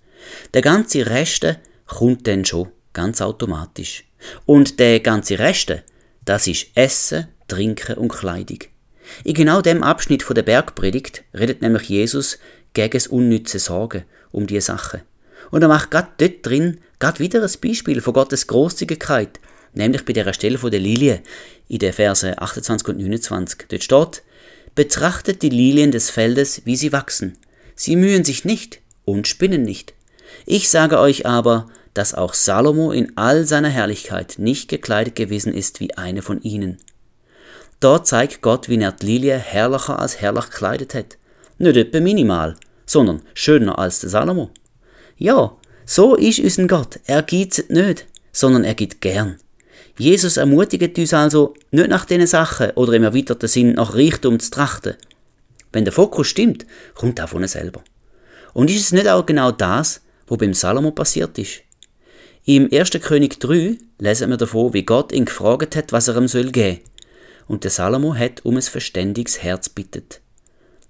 [0.53, 4.05] Der ganze Reste kommt dann schon ganz automatisch.
[4.45, 5.83] Und der ganze Reste,
[6.25, 8.59] das ist Essen, Trinken und Kleidung.
[9.23, 12.39] In genau dem Abschnitt von der Bergpredigt redet nämlich Jesus
[12.73, 15.01] gegen das unnütze Sorgen um diese Sachen.
[15.49, 19.39] Und er macht gerade dort drin gerade wieder ein Beispiel von Gottes Großzügigkeit,
[19.73, 21.21] nämlich bei der Stelle von der Lilie
[21.67, 23.65] in den Verse 28 und 29.
[23.67, 24.23] Dort steht,
[24.75, 27.38] Betrachtet die Lilien des Feldes, wie sie wachsen.
[27.75, 29.93] Sie mühen sich nicht und spinnen nicht.
[30.45, 35.79] Ich sage euch aber, dass auch Salomo in all seiner Herrlichkeit nicht gekleidet gewesen ist
[35.79, 36.77] wie eine von ihnen.
[37.81, 41.17] Dort zeigt Gott, wie er Lilie herrlicher als herrlich gekleidet hat.
[41.57, 42.55] Nicht etwa minimal,
[42.86, 44.51] sondern schöner als der Salomo.
[45.17, 46.99] Ja, so ist unser Gott.
[47.05, 49.38] Er gibt nicht, sondern er gibt gern.
[49.97, 54.51] Jesus ermutigt uns also, nicht nach diesen Sachen oder im erweiterten Sinn nach Reichtum zu
[54.51, 54.95] trachten.
[55.71, 57.84] Wenn der Fokus stimmt, kommt er von selber.
[58.54, 61.62] Und ist es nicht auch genau das, was beim Salomo passiert ist?
[62.45, 62.91] Im 1.
[63.01, 66.80] König 3 lesen wir davon, wie Gott ihn gefragt hat, was er ihm soll geben.
[67.47, 70.21] Und der Salomo hat um ein verständiges Herz bittet.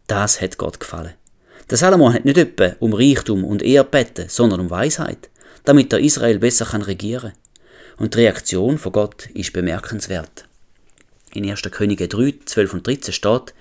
[0.07, 1.13] Das hat Gott gefallen.
[1.69, 5.29] Der Salomo hat nicht etwa um Reichtum und Ehre beten, sondern um Weisheit,
[5.63, 7.33] damit er Israel besser kann regieren.
[7.97, 10.45] Und die Reaktion von Gott ist bemerkenswert.
[11.33, 11.61] In 1.
[11.71, 13.53] Könige 3, 12 und 13 steht,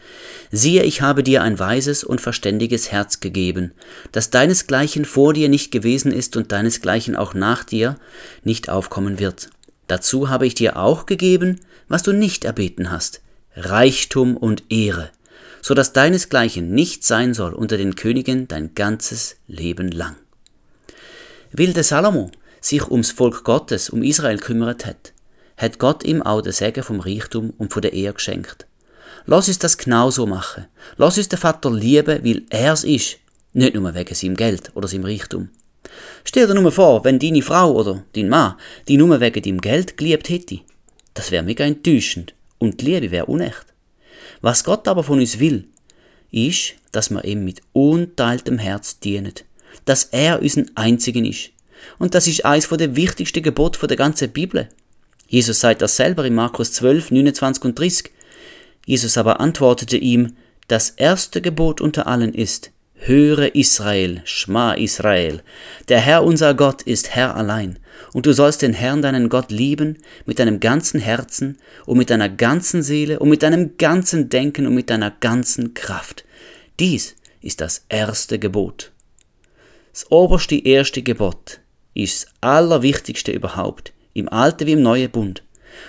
[0.51, 3.73] Siehe, ich habe dir ein weises und verständiges Herz gegeben,
[4.11, 7.97] das deinesgleichen vor dir nicht gewesen ist und deinesgleichen auch nach dir
[8.43, 9.51] nicht aufkommen wird.
[9.87, 13.21] Dazu habe ich dir auch gegeben, was du nicht erbeten hast,
[13.55, 15.11] Reichtum und Ehre,
[15.63, 20.17] so dass deinesgleichen nicht sein soll unter den Königen dein ganzes Leben lang.
[21.53, 22.31] Will der Salomo
[22.61, 25.13] sich ums Volk Gottes, um Israel kümmert hat,
[25.57, 28.67] hat Gott ihm auch den Segen vom Reichtum und von der Ehe geschenkt.
[29.27, 30.67] Lass uns das genauso machen.
[30.97, 33.19] Lass uns den Vater lieben, weil er es ist,
[33.53, 35.51] nicht nur wegen seinem Geld oder seinem Reichtum.
[36.25, 38.55] Stell dir nur vor, wenn deine Frau oder dein Mann
[38.89, 40.61] dich nur wegen deinem Geld geliebt hätte.
[41.15, 43.67] Das wäre mega enttäuschend und die Liebe wäre unecht.
[44.41, 45.69] Was Gott aber von uns will,
[46.31, 49.35] ist, dass wir ihm mit unteiltem Herz dienen,
[49.85, 51.51] dass er unser Einzigen ist.
[51.99, 54.69] Und das ist eines der wichtigsten Gebote der ganzen Bibel.
[55.29, 58.11] Jesus sagt das selber in Markus 12, 29 und 30.
[58.85, 60.35] Jesus aber antwortete ihm,
[60.67, 65.43] das erste Gebot unter allen ist, Höre Israel, Schma Israel,
[65.89, 67.79] der Herr unser Gott ist Herr allein,
[68.13, 72.29] und du sollst den Herrn deinen Gott lieben mit deinem ganzen Herzen und mit deiner
[72.29, 76.25] ganzen Seele und mit deinem ganzen Denken und mit deiner ganzen Kraft.
[76.79, 78.93] Dies ist das erste Gebot.
[79.93, 81.60] Das oberste erste Gebot
[81.95, 85.43] ist das allerwichtigste überhaupt im Alten wie im Neuen Bund.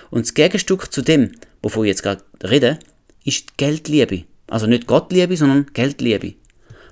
[0.10, 2.80] Und das Gegenstück zu dem, wovon ich jetzt gerade rede,
[3.24, 4.24] ist Geldliebe.
[4.48, 6.34] Also nicht Gottliebe, sondern Geldliebe.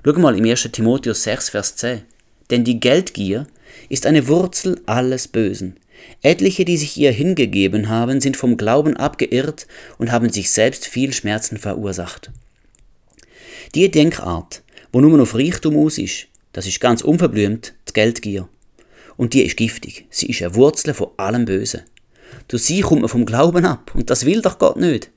[0.05, 0.69] Schau mal im 1.
[0.71, 2.01] Timotheus 6, Vers 10.
[2.49, 3.47] Denn die Geldgier
[3.89, 5.77] ist eine Wurzel alles Bösen.
[6.21, 9.67] Etliche, die sich ihr hingegeben haben, sind vom Glauben abgeirrt
[9.97, 12.31] und haben sich selbst viel Schmerzen verursacht.
[13.75, 18.47] Die Denkart, wo nur auf Reichtum aus ist, das ist ganz unverblümt die Geldgier.
[19.19, 20.05] Und die ist giftig.
[20.09, 21.81] Sie ist eine Wurzel von allem Bösen.
[22.47, 23.91] Durch sie kommt man vom Glauben ab.
[23.93, 25.11] Und das will doch Gott nicht.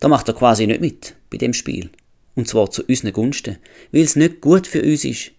[0.00, 1.88] Da macht er quasi nicht mit bei dem Spiel.
[2.34, 3.56] Und zwar zu unseren Gunsten,
[3.90, 5.30] weil es nicht gut für uns ist.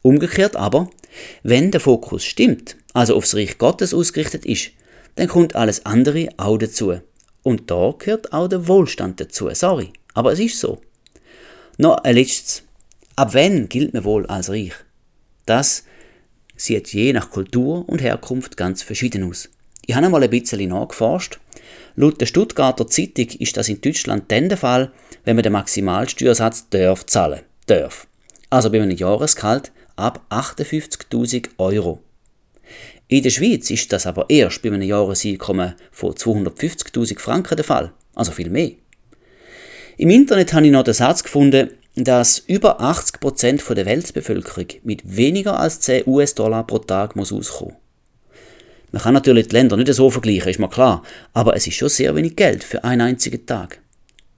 [0.00, 0.88] Umgekehrt aber,
[1.42, 4.70] wenn der Fokus stimmt, also aufs Reich Gottes ausgerichtet ist,
[5.16, 6.98] dann kommt alles andere auch dazu.
[7.42, 9.50] Und da gehört auch der Wohlstand dazu.
[9.52, 10.80] Sorry, aber es ist so.
[11.76, 12.62] Noch ein letztes.
[13.16, 14.72] Ab wann gilt man wohl als reich?
[15.44, 15.84] Das
[16.58, 19.48] sieht je nach Kultur und Herkunft ganz verschieden aus.
[19.86, 21.38] Ich habe einmal ein bisschen nachgeforscht.
[21.96, 24.92] Laut der Stuttgarter Zeitung ist das in Deutschland dann der Fall,
[25.24, 28.06] wenn man den Maximalsteuersatz darf zahlen darf.
[28.50, 32.00] Also bei einem Jahresgehalt ab 58.000 Euro.
[33.08, 37.92] In der Schweiz ist das aber erst bei einem Jahreseinkommen von 250.000 Franken der Fall,
[38.14, 38.72] also viel mehr.
[39.96, 41.70] Im Internet habe ich noch den Satz gefunden,
[42.04, 47.76] dass über 80% der Weltbevölkerung mit weniger als 10 US-Dollar pro Tag muss auskommen.
[48.92, 51.02] Man kann natürlich die Länder nicht so vergleichen, ist mir klar,
[51.34, 53.80] aber es ist schon sehr wenig Geld für einen einzigen Tag.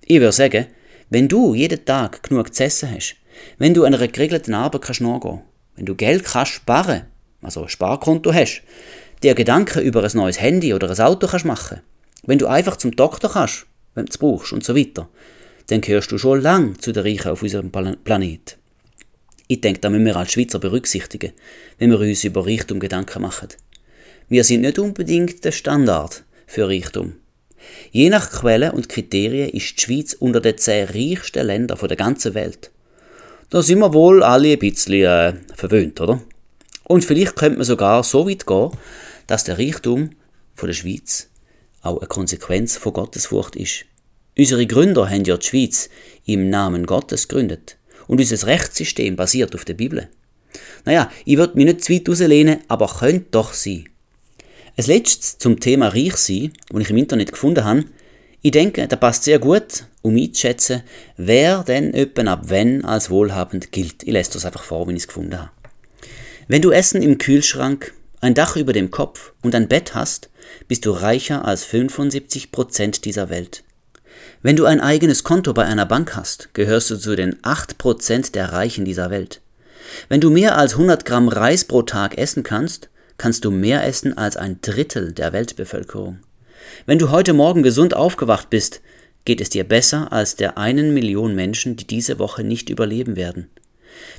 [0.01, 0.67] Ich würde sagen,
[1.09, 3.17] wenn du jeden Tag genug zu essen hast,
[3.59, 5.43] wenn du einer geregelten Arbeit kannst nachgehen,
[5.77, 7.03] wenn du Geld kannst sparen,
[7.43, 8.63] also ein Sparkonto hast,
[9.23, 11.81] dir Gedanken über ein neues Handy oder ein Auto kannst machen,
[12.25, 15.09] wenn du einfach zum Doktor kannst, wenn du es brauchst und so weiter,
[15.71, 18.59] dann gehörst du schon lang zu den Reichen auf unserem Planet.
[19.47, 21.33] Ich denke, da müssen wir als Schweizer berücksichtigen,
[21.79, 23.49] wenn wir uns über Reichtum Gedanken machen.
[24.29, 27.15] Wir sind nicht unbedingt der Standard für Reichtum.
[27.93, 32.35] Je nach Quelle und Kriterien ist die Schweiz unter den zehn reichsten Ländern der ganzen
[32.35, 32.71] Welt.
[33.51, 36.23] Da sind wir wohl alle ein bisschen äh, verwöhnt, oder?
[36.85, 38.71] Und vielleicht könnte man sogar so weit gehen,
[39.27, 40.11] dass der Reichtum
[40.55, 41.29] von der Schweiz
[41.83, 43.85] auch eine Konsequenz von Gottesfurcht ist.
[44.41, 45.91] Unsere Gründer haben ja die Schweiz
[46.25, 47.77] im Namen Gottes gegründet
[48.07, 50.09] und unser Rechtssystem basiert auf der Bibel.
[50.87, 53.91] Naja, ich würde mich nicht zu weit rauslehnen, aber könnte doch sein.
[54.79, 57.85] Ein letztes zum Thema Reich sein, das ich im Internet gefunden habe.
[58.41, 60.85] Ich denke, da passt sehr gut, um einzuschätzen,
[61.19, 64.05] wer denn öppen ab wenn als wohlhabend gilt.
[64.05, 65.51] Ich lese das einfach vor, wenn ich es gefunden habe.
[66.49, 70.31] Wenn du Essen im Kühlschrank, ein Dach über dem Kopf und ein Bett hast,
[70.67, 73.65] bist du reicher als 75 Prozent dieser Welt.
[74.43, 78.35] Wenn du ein eigenes Konto bei einer Bank hast, gehörst du zu den 8 Prozent
[78.35, 79.43] der Reichen dieser Welt.
[80.09, 84.17] Wenn du mehr als 100 Gramm Reis pro Tag essen kannst, kannst du mehr essen
[84.17, 86.21] als ein Drittel der Weltbevölkerung.
[86.87, 88.81] Wenn du heute Morgen gesund aufgewacht bist,
[89.27, 93.51] geht es dir besser als der einen Million Menschen, die diese Woche nicht überleben werden.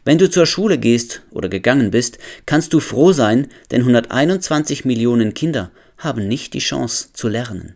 [0.06, 5.34] Wenn du zur Schule gehst oder gegangen bist, kannst du froh sein, denn 121 Millionen
[5.34, 7.76] Kinder haben nicht die Chance zu lernen.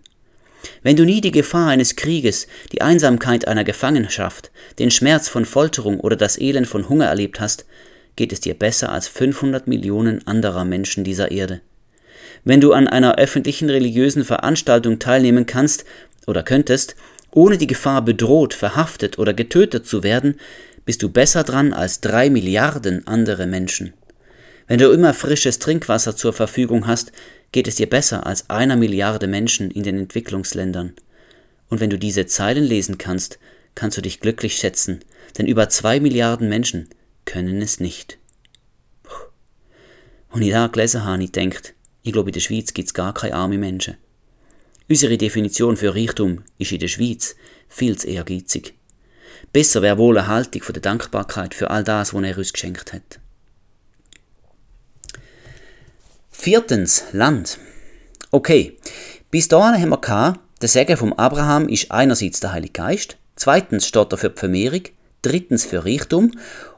[0.83, 5.99] Wenn du nie die Gefahr eines Krieges, die Einsamkeit einer Gefangenschaft, den Schmerz von Folterung
[5.99, 7.65] oder das Elend von Hunger erlebt hast,
[8.15, 11.61] geht es dir besser als 500 Millionen anderer Menschen dieser Erde.
[12.43, 15.85] Wenn du an einer öffentlichen religiösen Veranstaltung teilnehmen kannst
[16.27, 16.95] oder könntest,
[17.31, 20.39] ohne die Gefahr bedroht, verhaftet oder getötet zu werden,
[20.85, 23.93] bist du besser dran als drei Milliarden andere Menschen.
[24.67, 27.11] Wenn du immer frisches Trinkwasser zur Verfügung hast,
[27.51, 30.93] geht es dir besser als einer Milliarde Menschen in den Entwicklungsländern.
[31.69, 33.39] Und wenn du diese Zeilen lesen kannst,
[33.75, 34.99] kannst du dich glücklich schätzen,
[35.37, 36.89] denn über zwei Milliarden Menschen
[37.25, 38.17] können es nicht.
[40.29, 43.13] Und ich da gelesen habe, ich denkt, ich glaube, in der Schweiz gibt es gar
[43.13, 43.97] keine arme Menschen.
[44.87, 47.35] Unsere Definition für Reichtum ist in der Schweiz
[47.67, 48.75] viel zu ehrgeizig.
[49.51, 52.93] Besser wäre wohl eine Haltung von der Dankbarkeit für all das, was er uns geschenkt
[52.93, 53.19] hat.
[56.37, 57.57] Viertens, Land.
[58.29, 58.77] Okay,
[59.31, 63.87] bis dahin haben wir gehabt, der Segen vom Abraham ist einerseits der Heilige Geist, zweitens
[63.87, 64.81] steht er für die Vermehrung,
[65.23, 66.31] drittens für Reichtum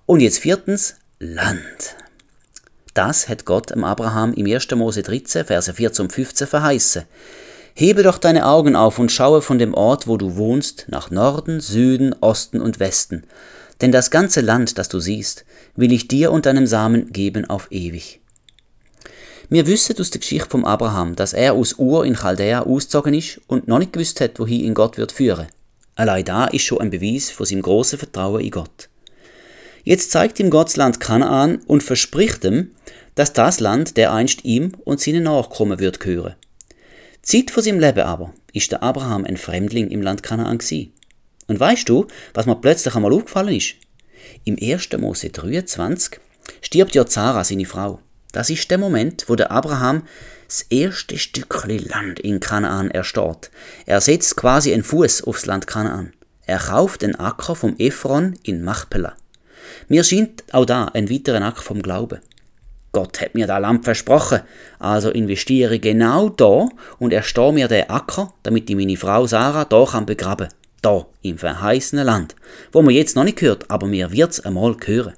[0.06, 1.98] und jetzt viertens Land.
[2.94, 4.72] Das hat Gott dem Abraham im 1.
[4.76, 7.04] Mose 13, Verse 14 und 15 verheißen.
[7.74, 11.60] Hebe doch deine Augen auf und schaue von dem Ort, wo du wohnst, nach Norden,
[11.60, 13.24] Süden, Osten und Westen.
[13.82, 15.44] Denn das ganze Land, das du siehst,
[15.76, 18.22] will ich dir und deinem Samen geben auf ewig.
[19.50, 23.40] Wir wissen aus der Geschichte vom Abraham, dass er aus Ur in Chaldea ausgezogen ist
[23.48, 25.48] und noch nicht gewusst hat, wohin ihn Gott wird führen.
[25.96, 28.90] Allein da ist schon ein Beweis von seinem großen Vertrauen in Gott.
[29.86, 32.72] Jetzt zeigt ihm Gott das Land Kanaan und verspricht ihm,
[33.16, 36.36] dass das Land der einst ihm und seinen Nachkommen wird gehören.
[37.22, 40.92] Zeit von seinem Leben aber ist der Abraham ein Fremdling im Land Kanaan gsi.
[41.48, 43.76] Und weißt du, was mir plötzlich einmal aufgefallen ist?
[44.44, 44.90] Im 1.
[44.98, 46.20] Mose 23
[46.62, 48.02] stirbt ja Zara, seine Frau.
[48.38, 50.04] Das ist der Moment, wo der Abraham
[50.48, 53.50] das erste Stückchen Land in Kanaan ersteht.
[53.88, 56.14] Er setzt quasi einen Fuß aufs Land Kanaan.
[56.46, 59.16] Er kauft den Acker vom Ephron in Machpela.
[59.88, 62.20] Mir scheint auch da ein weiterer Acker vom Glauben.
[62.92, 64.42] Gott hat mir da Land versprochen,
[64.78, 66.70] also investiere ich genau da
[67.00, 70.50] und erstehe mir den Acker, damit ich meine Frau Sarah da kann begraben.
[70.84, 72.36] Da, im verheißenen Land,
[72.72, 75.16] wo man jetzt noch nicht hört, aber mir wird's einmal hören.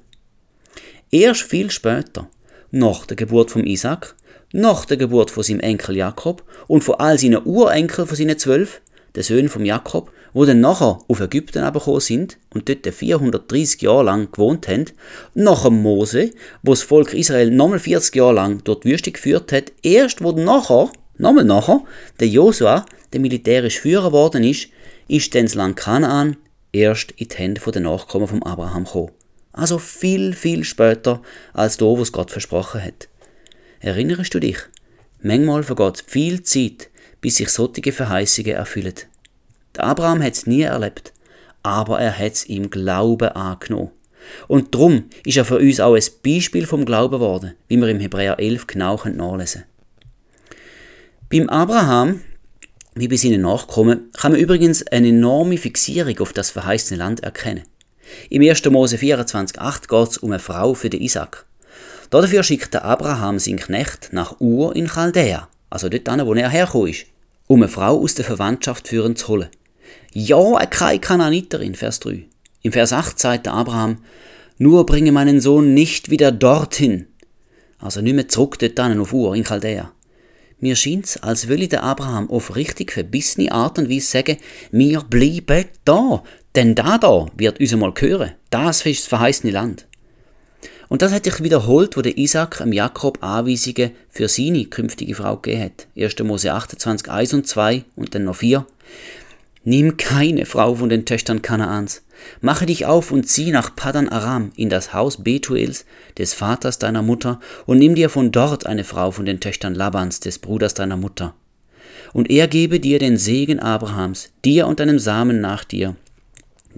[1.10, 2.30] Erst viel später,
[2.70, 4.14] nach der Geburt von Isaac,
[4.52, 8.80] nach der Geburt von seinem Enkel Jakob und von all seinen Urenkeln von seinen zwölf,
[9.14, 14.04] den Söhnen von Jakob, wo dann nachher auf Ägypten gekommen sind und dort 430 Jahre
[14.04, 14.86] lang gewohnt haben,
[15.34, 16.30] nach dem Mose,
[16.62, 20.90] wo das Volk Israel nochmal 40 Jahre lang die Wüste geführt hat, erst wo nachher,
[21.18, 21.82] nochmal nachher,
[22.20, 24.68] der Josua, der militärisch Führer worden ist,
[25.08, 26.36] ist dann das Land Kanaan
[26.72, 29.10] erst in die Hände der Nachkommen von Abraham gekommen.
[29.52, 33.08] Also viel, viel später als da, was Gott versprochen hat.
[33.80, 34.58] Erinnerst du dich?
[35.22, 38.94] Manchmal vergeht viel Zeit, bis sich solche Verheißungen erfüllen.
[39.76, 41.12] Der Abraham hat es nie erlebt,
[41.62, 43.90] aber er hat es im Glauben angenommen.
[44.48, 48.00] Und drum ist er für uns auch ein Beispiel vom Glauben geworden, wie wir im
[48.00, 49.70] Hebräer 11 genau nachlesen können.
[51.30, 52.22] Beim Abraham,
[52.94, 57.62] wie bei seinen Nachkommen, kann man übrigens eine enorme Fixierung auf das verheißene Land erkennen.
[58.28, 58.64] Im 1.
[58.66, 61.46] Mose 24,8 geht es um eine Frau für den Isaac.
[62.10, 66.48] Dafür schickt der Abraham seinen Knecht nach Ur in Chaldea, also dort an, wo er
[66.48, 67.06] hergekommen ist,
[67.46, 69.48] um eine Frau aus der Verwandtschaft führen zu holen.
[70.12, 72.24] Ja, keine Kananiterin, Vers 3.
[72.62, 73.98] Im Vers 8 sagt der Abraham,
[74.58, 77.06] nur bringe meinen Sohn nicht wieder dorthin.
[77.78, 79.92] Also nicht mehr zurück dort auf Ur in Chaldea.
[80.58, 84.36] Mir scheint's, als würde der Abraham auf richtig verbissene Art und Weise sagen,
[84.70, 86.22] wir bleiben da,
[86.54, 88.32] denn da da wird uns einmal gehören.
[88.50, 89.86] Das ist das verheißene Land.
[90.88, 95.36] Und das hat sich wiederholt, wo der Isaac dem Jakob Anweisungen für seine künftige Frau
[95.36, 95.86] gegeben hat.
[95.96, 96.18] 1.
[96.24, 98.66] Mose 28, 1 und 2 und dann noch 4.
[99.62, 102.02] Nimm keine Frau von den Töchtern Kanaans,
[102.40, 105.84] mache dich auf und zieh nach Padan Aram in das Haus Betuels,
[106.18, 110.18] des Vaters deiner Mutter, und nimm dir von dort eine Frau von den Töchtern Labans,
[110.18, 111.34] des Bruders deiner Mutter.
[112.12, 115.94] Und er gebe dir den Segen Abrahams, dir und deinem Samen nach dir,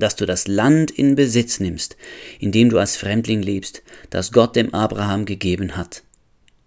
[0.02, 1.96] dass du das Land in Besitz nimmst,
[2.40, 6.02] in dem du als Fremdling lebst, das Gott dem Abraham gegeben hat.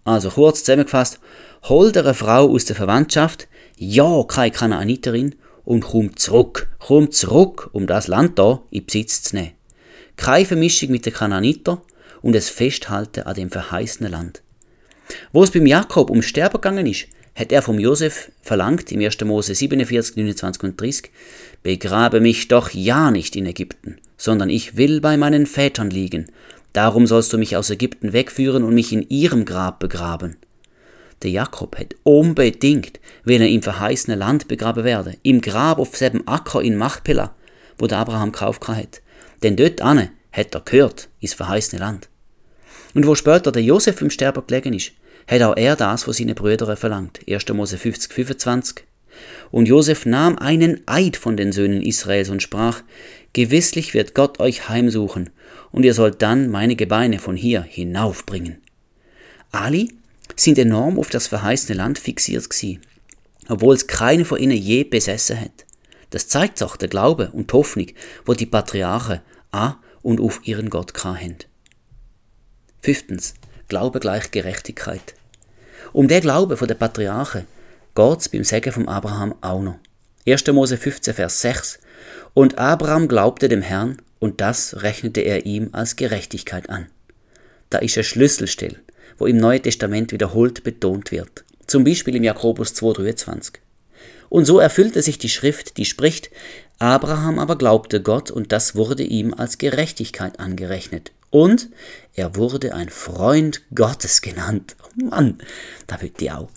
[0.04, 1.20] Also kurz zusammengefasst,
[1.64, 5.34] hol dir eine Frau aus der Verwandtschaft, ja keine Kanaaniterin,
[5.64, 9.52] und komm zurück, komm zurück, um das Land da in Besitz zu nehmen.
[10.16, 11.82] Keine Vermischung mit den Kanaaniter
[12.22, 14.42] und es Festhalten an dem verheißenen Land.
[15.32, 19.20] Wo es beim Jakob um Sterben gegangen ist, hat er vom Josef verlangt, im 1.
[19.20, 21.10] Mose 47, 29 und 30,
[21.62, 26.26] Begrabe mich doch ja nicht in Ägypten, sondern ich will bei meinen Vätern liegen.
[26.72, 30.36] Darum sollst du mich aus Ägypten wegführen und mich in ihrem Grab begraben.
[31.22, 36.26] Der Jakob hat unbedingt, wenn er im verheißenen Land begraben werde, im Grab auf selben
[36.26, 37.34] Acker in Machpela,
[37.78, 39.02] wo der Abraham gekauft hat.
[39.42, 42.08] Denn dort ane hat er gehört ins verheißene Land.
[42.94, 44.92] Und wo später der Josef im Sterben gelegen ist,
[45.28, 47.20] hat auch er das von seinen Brüdern verlangt.
[47.28, 47.48] 1.
[47.48, 48.84] Mose 50, 25.
[49.50, 52.82] Und Josef nahm einen Eid von den Söhnen Israels und sprach,
[53.32, 55.30] Gewisslich wird Gott euch heimsuchen,
[55.72, 58.58] und ihr sollt dann meine Gebeine von hier hinaufbringen.
[59.52, 59.92] Ali
[60.36, 62.80] sind enorm auf das verheißene Land fixiert gewesen,
[63.48, 65.66] obwohl es keine von ihnen je besessen hat.
[66.10, 67.86] Das zeigt auch der Glaube und die Hoffnung,
[68.24, 69.20] wo die Patriarchen
[69.50, 71.36] an und auf ihren Gott haben.
[72.80, 73.34] Fünftens.
[73.68, 75.14] Glaube gleich Gerechtigkeit.
[75.92, 77.46] Um den Glauben der Patriarchen
[77.94, 79.78] geht es beim Segen von Abraham auch noch.
[80.26, 80.46] 1.
[80.48, 81.78] Mose 15, Vers 6.
[82.34, 86.86] Und Abraham glaubte dem Herrn, und das rechnete er ihm als Gerechtigkeit an.
[87.70, 88.76] Da ist eine Schlüsselstelle
[89.18, 91.44] wo im Neuen Testament wiederholt betont wird.
[91.66, 93.54] Zum Beispiel im Jakobus 2,23.
[94.28, 96.30] Und so erfüllte sich die Schrift, die spricht,
[96.78, 101.12] Abraham aber glaubte Gott und das wurde ihm als Gerechtigkeit angerechnet.
[101.36, 101.68] Und
[102.14, 104.74] er wurde ein Freund Gottes genannt.
[104.82, 105.36] Oh Mann,
[105.86, 106.48] da wird die auch.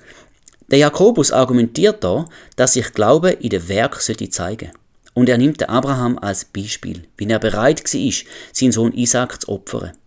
[0.72, 4.72] Der Jakobus argumentiert da, dass sich Glaube in der Werk sollte zeigen.
[5.14, 8.14] Und er nimmt den Abraham als Beispiel, wie er bereit war,
[8.54, 9.98] seinen Sohn Isaac zu opfern.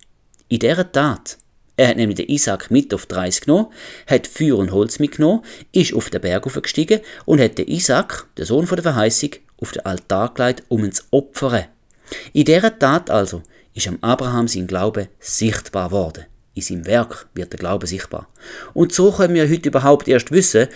[0.49, 1.37] In dieser Tat
[1.77, 3.67] er hat nämlich den Isaac mit auf die Reise genommen,
[4.07, 5.43] hat Feuer und Holz mitgenommen,
[5.73, 9.73] ist auf den Berg aufgestiegen und hat den Isaac, den Sohn von der Verheißung, auf
[9.73, 11.67] den Altar gelegt, um ihn zu opfern.
[12.33, 13.43] In dieser Tat also
[13.75, 16.27] ist am Abraham sein Glaube sichtbar worden.
[16.55, 18.29] In seinem Werk wird der Glaube sichtbar.
[18.75, 20.69] Und so können wir heute überhaupt erst wissen,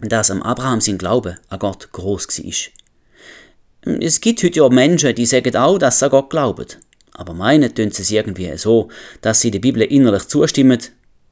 [0.00, 3.96] dass am Abraham sein Glaube an Gott groß war.
[4.00, 6.66] Es gibt heute ja Menschen, die sagen auch, dass sie an Gott glauben.
[7.12, 8.88] Aber meinen tun sie es irgendwie so,
[9.20, 10.78] dass sie der Bibel innerlich zustimmen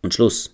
[0.02, 0.50] und Schluss.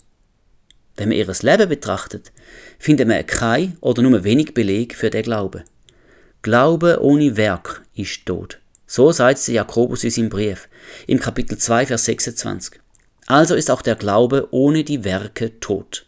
[0.97, 2.33] Wenn man ihr Leben betrachtet,
[2.79, 5.63] findet man kein oder nur wenig Beleg für den Glauben.
[6.43, 8.59] Glaube ohne Werk ist tot.
[8.91, 10.67] So sagt der Jakobus in seinem Brief,
[11.07, 12.81] im Kapitel 2, Vers 26.
[13.27, 16.07] Also ist auch der Glaube ohne die Werke tot.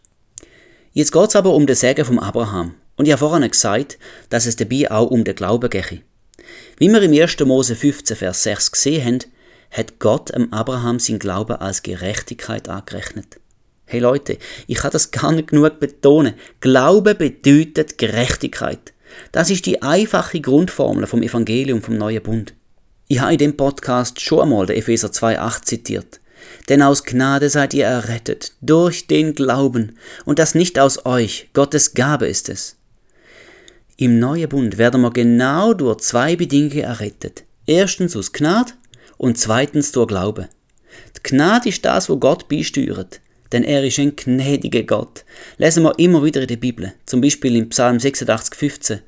[0.95, 2.75] Jetzt geht es aber um den Segen vom Abraham.
[2.97, 3.99] Und ich habe vorhin gesagt,
[4.31, 6.01] dass es dabei auch um den Glauben gehe.
[6.79, 7.39] Wie wir im 1.
[7.41, 9.19] Mose 15, Vers 6 gesehen haben,
[9.71, 13.41] hat Gott dem Abraham sein Glauben als Gerechtigkeit angerechnet.
[13.85, 16.33] Hey Leute, ich kann das gar nicht genug betonen.
[16.61, 18.95] Glaube bedeutet Gerechtigkeit.
[19.33, 22.55] Das ist die einfache Grundformel vom Evangelium vom Neuen Bund.
[23.13, 26.21] Ich habe in dem Podcast schon einmal den Epheser 2,8 zitiert.
[26.69, 31.95] Denn aus Gnade seid ihr errettet, durch den Glauben, und das nicht aus euch, Gottes
[31.95, 32.77] Gabe ist es.
[33.97, 37.43] Im neuen Bund werden wir genau durch zwei Bedingungen errettet.
[37.67, 38.75] Erstens aus Gnade
[39.19, 40.49] und zweitens durch Glaube.
[41.17, 45.25] Die Gnade ist das, wo Gott beisteuert, denn er ist ein gnädiger Gott.
[45.59, 49.01] Lesen wir immer wieder in der Bibel, zum Beispiel im Psalm 86, 15.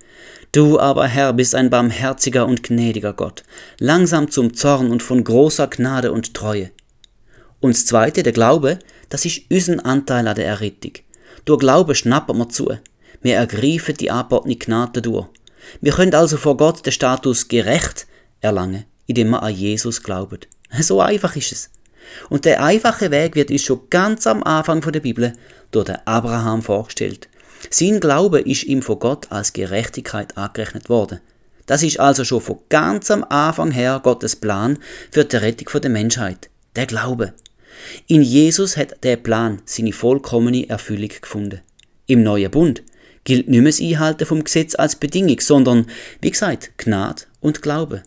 [0.52, 3.42] Du aber, Herr, bist ein barmherziger und gnädiger Gott,
[3.78, 6.70] langsam zum Zorn und von großer Gnade und Treue.
[7.60, 8.78] Und das Zweite, der Glaube,
[9.08, 10.92] das ist unser Anteil an der Errettung.
[11.46, 12.70] Durch Glaube schnappen wir zu.
[13.22, 15.26] Wir ergreifen die angebotene Gnade durch.
[15.80, 18.06] Wir können also vor Gott den Status gerecht
[18.42, 20.40] erlangen, indem wir an Jesus glauben.
[20.80, 21.70] So einfach ist es.
[22.28, 25.32] Und der einfache Weg wird uns schon ganz am Anfang der Bibel
[25.70, 27.28] durch den Abraham vorgestellt.
[27.70, 31.20] Sein Glaube ist ihm von Gott als Gerechtigkeit angerechnet worden.
[31.66, 34.78] Das ist also schon von ganz am Anfang her Gottes Plan
[35.10, 36.50] für die Rettung der Menschheit.
[36.76, 37.34] Der Glaube.
[38.06, 41.60] In Jesus hat der Plan seine vollkommene Erfüllung gefunden.
[42.06, 42.82] Im neuen Bund
[43.24, 45.86] gilt nicht mehr das Einhalten vom Gesetz als Bedingung, sondern,
[46.20, 48.02] wie gesagt, Gnade und Glaube.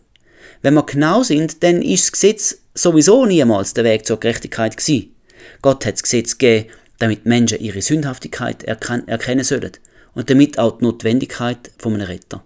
[0.62, 5.14] Wenn wir genau sind, dann ist das Gesetz sowieso niemals der Weg zur Gerechtigkeit gewesen.
[5.62, 9.72] Gott hat das Gesetz gegeben, damit Menschen ihre Sündhaftigkeit erkennen sollen
[10.14, 12.44] und damit auch die Notwendigkeit von einem Retter.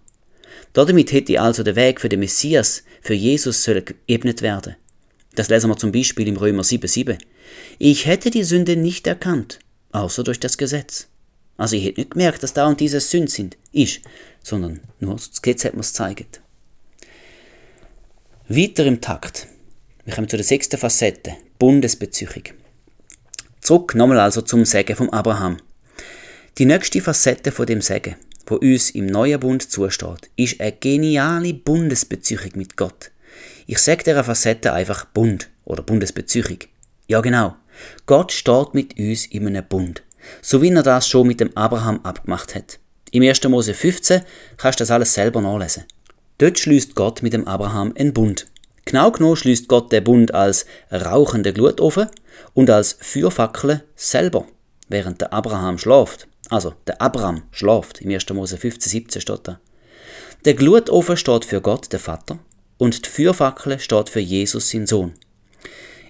[0.73, 4.77] Damit hätte also der Weg für den Messias, für Jesus, soll geebnet werden.
[5.35, 7.19] Das lesen wir zum Beispiel im Römer 7,7.
[7.79, 9.61] Ich hätte die Sünde nicht erkannt,
[9.93, 11.07] außer durch das Gesetz.
[11.57, 14.01] Also ich hätte nicht gemerkt, dass da und diese Sünde sind, ist,
[14.43, 16.41] sondern nur das Gesetz hat mir es gezeigt.
[18.49, 19.47] Weiter im Takt.
[20.05, 22.60] Wir kommen zu der sechsten Facette, Bundesbeziehung.
[23.61, 25.59] Zurück nochmal also zum Segen vom Abraham.
[26.59, 31.55] Die nächste Facette von dem Segen, wo uns im neuen Bund zusteht, ist eine geniale
[31.55, 33.11] Bundesbeziehung mit Gott.
[33.67, 36.59] Ich sage dieser Facette einfach Bund oder Bundesbeziehung.
[37.07, 37.55] Ja genau,
[38.07, 40.03] Gott steht mit uns in einem Bund,
[40.43, 42.79] so wie er das schon mit dem Abraham abgemacht hat.
[43.13, 43.43] Im 1.
[43.45, 44.23] Mose 15
[44.57, 45.85] kannst du das alles selber nachlesen.
[46.39, 48.47] Dort schließt Gott mit dem Abraham einen Bund.
[48.85, 52.09] Genau genommen schließt Gott den Bund als rauchende Glutofen
[52.55, 54.47] und als Feuerfackel selber,
[54.89, 56.29] während der Abraham schlaft.
[56.49, 58.01] Also, der Abraham schlaft.
[58.01, 58.29] Im 1.
[58.31, 59.61] Mose 15, 17 steht da.
[60.45, 62.39] Der Glutofen steht für Gott, der Vater,
[62.79, 65.13] und die Feuerfackel steht für Jesus, sein Sohn.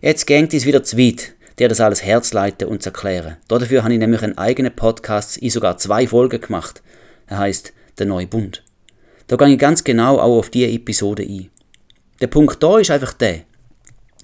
[0.01, 3.36] Jetzt gängt es wieder zu weit, dir das alles herzleiten und zu erklären.
[3.49, 6.82] Dafür habe ich nämlich einen eigenen Podcast, in sogar zwei Folgen gemacht.
[7.26, 8.62] Er heißt Der neue Bund.
[9.26, 11.51] Da gehe ich ganz genau auch auf diese Episode ein.
[12.20, 13.43] Der Punkt da ist einfach der.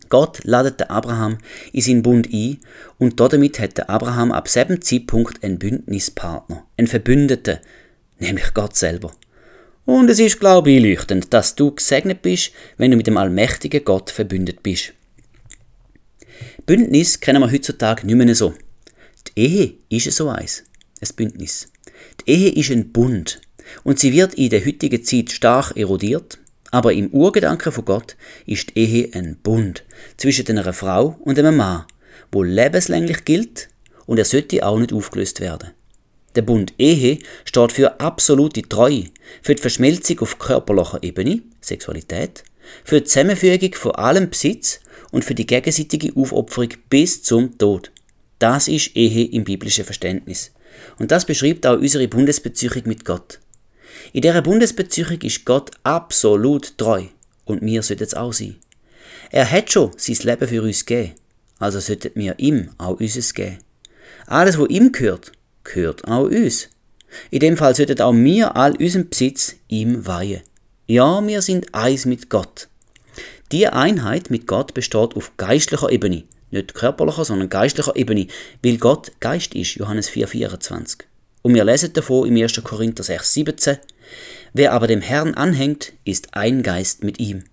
[0.08, 1.38] Gott ladet den Abraham
[1.72, 2.58] in seinen Bund ein
[2.98, 7.58] und damit hat der Abraham ab diesem Zeitpunkt einen Bündnispartner, einen Verbündeten,
[8.18, 9.12] nämlich Gott selber.
[9.84, 13.84] Und es ist, glaube ich, einleuchtend, dass du gesegnet bist, wenn du mit dem allmächtigen
[13.84, 14.92] Gott verbündet bist.
[16.66, 18.54] Bündnis kennen wir heutzutage nicht mehr so.
[19.28, 20.64] Die Ehe ist so eins,
[21.00, 21.68] ein Bündnis.
[22.20, 23.40] Die Ehe ist ein Bund
[23.84, 26.38] und sie wird in der heutigen Zeit stark erodiert,
[26.76, 29.82] aber im Urgedanken von Gott ist die Ehe ein Bund
[30.18, 31.86] zwischen einer Frau und einem Mann,
[32.30, 33.70] wo lebenslänglich gilt
[34.04, 35.70] und er sollte auch nicht aufgelöst werden.
[36.34, 39.04] Der Bund Ehe steht für absolute Treue,
[39.40, 42.44] für die Verschmelzung auf körperlicher Ebene, Sexualität,
[42.84, 44.80] für die Zusammenfügung von allem Besitz
[45.12, 47.90] und für die gegenseitige Aufopferung bis zum Tod.
[48.38, 50.52] Das ist Ehe im biblischen Verständnis.
[50.98, 53.38] Und das beschreibt auch unsere Bundesbeziehung mit Gott.
[54.12, 57.04] In dieser Bundesbeziehung ist Gott absolut treu.
[57.44, 58.56] Und wir sollten es auch sein.
[59.30, 61.14] Er hat schon sein Leben für uns gegeben.
[61.58, 63.58] Also sollten wir ihm auch unseres geben.
[64.26, 65.32] Alles, was ihm gehört,
[65.64, 66.68] gehört auch uns.
[67.30, 70.42] In dem Fall sollten auch wir all unseren Besitz ihm weihen.
[70.86, 72.68] Ja, wir sind eins mit Gott.
[73.52, 78.26] Die Einheit mit Gott besteht auf geistlicher Ebene, nicht körperlicher, sondern geistlicher Ebene,
[78.62, 81.04] weil Gott Geist ist, Johannes 4,24.
[81.46, 82.60] Und wir lesen davon im 1.
[82.64, 83.78] Korinther 6,17.
[84.52, 87.44] Wer aber dem Herrn anhängt, ist ein Geist mit ihm.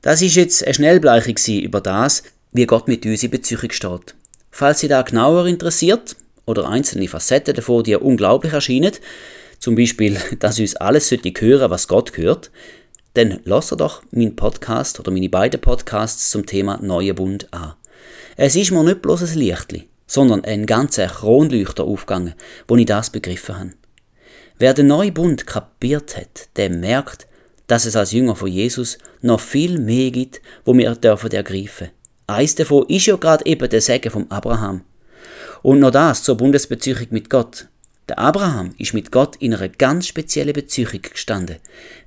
[0.00, 2.22] Das ist jetzt eine Schnellbleiche über das,
[2.52, 4.14] wie Gott mit uns in Beziehung steht.
[4.52, 6.14] Falls Sie da genauer interessiert,
[6.46, 8.92] oder einzelne Facetten davon, die unglaublich erscheinen,
[9.58, 12.52] zum Beispiel, dass uns alles sollte hören, was Gott gehört,
[13.14, 17.74] dann lasst doch meinen Podcast oder meine beiden Podcasts zum Thema Neue Bund an.
[18.36, 22.34] Es ist mir nicht bloß ein Lichtli, sondern ein ganzer Kronleuchter aufgegangen,
[22.68, 23.70] wo ich das begriffen habe.
[24.58, 27.26] Wer den neuen Bund kapiert hat, der merkt,
[27.66, 31.90] dass es als Jünger von Jesus noch viel mehr gibt, wo wir dürfen ergreifen.
[32.26, 34.82] Eins davon ist ja gerade eben der Segen vom Abraham.
[35.62, 37.68] Und noch das zur Bundesbeziehung mit Gott.
[38.08, 41.56] Der Abraham ist mit Gott in einer ganz speziellen Beziehung gestanden,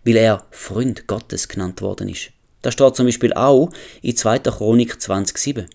[0.05, 2.29] weil er Freund Gottes genannt worden ist.
[2.61, 3.71] Da steht zum Beispiel auch
[4.01, 4.39] in 2.
[4.39, 5.65] Chronik 20,7.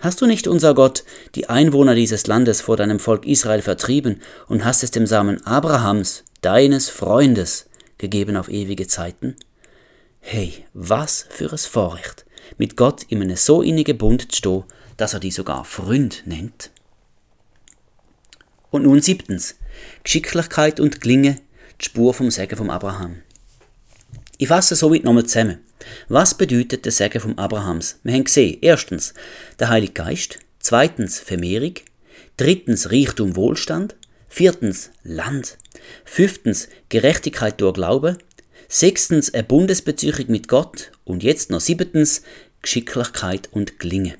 [0.00, 4.64] Hast du nicht, unser Gott, die Einwohner dieses Landes vor deinem Volk Israel vertrieben und
[4.64, 7.66] hast es dem Samen Abrahams, deines Freundes,
[7.98, 9.36] gegeben auf ewige Zeiten?
[10.20, 12.26] Hey, was für ein Vorrecht,
[12.58, 14.64] mit Gott in einem so innigen Bund zu stehen,
[14.96, 16.70] dass er die sogar Freund nennt.
[18.70, 19.56] Und nun siebtens,
[20.02, 21.38] Geschicklichkeit und Klinge,
[21.80, 23.22] die Spur vom Segen vom Abraham.
[24.38, 25.58] Ich fasse somit nochmal zusammen.
[26.08, 28.00] Was bedeutet der Segen vom Abrahams?
[28.02, 29.14] Wir haben gesehen, erstens
[29.58, 31.74] der Heilige Geist, zweitens Vermehrung,
[32.36, 33.96] drittens Reichtum Wohlstand,
[34.28, 35.58] viertens Land,
[36.04, 38.18] fünftens Gerechtigkeit durch Glaube,
[38.68, 42.22] sechstens eine Bundesbeziehung mit Gott und jetzt noch siebtens
[42.62, 44.16] Geschicklichkeit und Klinge.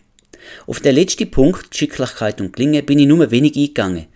[0.67, 4.07] Auf den letzten Punkt, Geschicklichkeit und Klinge, bin ich nur wenig eingegangen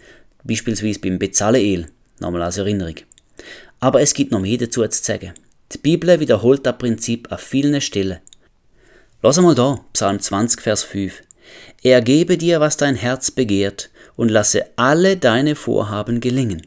[0.44, 1.86] beispielsweise beim Bezaleel,
[2.18, 2.96] nochmal als Erinnerung.
[3.78, 5.32] Aber es gibt noch mehr dazu zu sagen.
[5.72, 8.18] Die Bibel wiederholt das Prinzip an vielen Stellen.
[9.22, 11.22] Lass einmal da, Psalm 20, Vers 5.
[11.82, 16.66] Er gebe dir, was dein Herz begehrt, und lasse alle deine Vorhaben gelingen.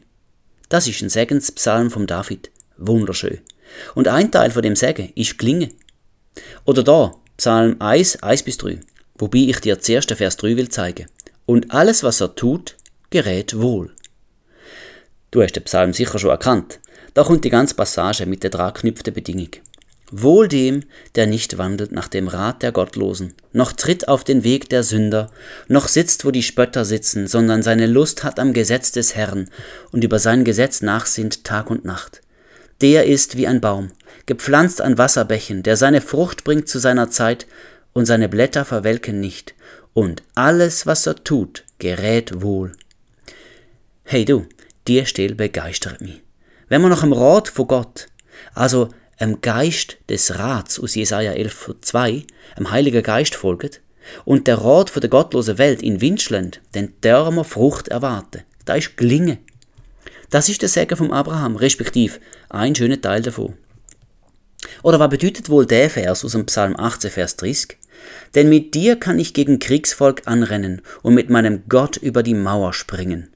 [0.70, 2.50] Das ist ein Segenspsalm vom David.
[2.78, 3.40] Wunderschön.
[3.94, 5.74] Und ein Teil von dem Segen ist gelingen.
[6.64, 8.80] Oder da, Psalm 1, 1 bis 3,
[9.16, 11.06] wobei ich dir zuerst den Vers 3 will zeigen.
[11.44, 12.76] Und alles, was er tut,
[13.10, 13.94] gerät wohl.
[15.30, 16.80] Du hast den Psalm sicher schon erkannt.
[17.14, 19.50] Da kommt die ganze Passage mit der dran geknüpften Bedingung.
[20.10, 20.82] Wohl dem,
[21.14, 25.30] der nicht wandelt nach dem Rat der Gottlosen, noch tritt auf den Weg der Sünder,
[25.68, 29.48] noch sitzt, wo die Spötter sitzen, sondern seine Lust hat am Gesetz des Herrn
[29.92, 32.20] und über sein Gesetz nachsinnt Tag und Nacht.
[32.80, 33.92] Der ist wie ein Baum,
[34.26, 37.46] gepflanzt an Wasserbächen, der seine Frucht bringt zu seiner Zeit,
[37.92, 39.54] und seine Blätter verwelken nicht,
[39.94, 42.72] und alles, was er tut, gerät wohl.
[44.02, 44.46] Hey du,
[44.88, 46.23] die Stelle begeistert mich.
[46.68, 48.08] Wenn man nach dem Rat von Gott,
[48.54, 48.88] also
[49.18, 52.24] im Geist des Rats aus Jesaja 11,2,
[52.58, 53.80] im Heiligen Geist folgt,
[54.24, 58.42] und der Rat von der gottlosen Welt in Windschland, dann dürfen wir Frucht erwarten.
[58.64, 59.38] Da ist gelingen.
[60.30, 63.54] Das ist der Segen vom Abraham, respektive ein schöner Teil davon.
[64.82, 67.78] Oder was bedeutet wohl der Vers aus dem Psalm 18, Vers 30?
[68.34, 72.72] Denn mit dir kann ich gegen Kriegsvolk anrennen und mit meinem Gott über die Mauer
[72.72, 73.30] springen.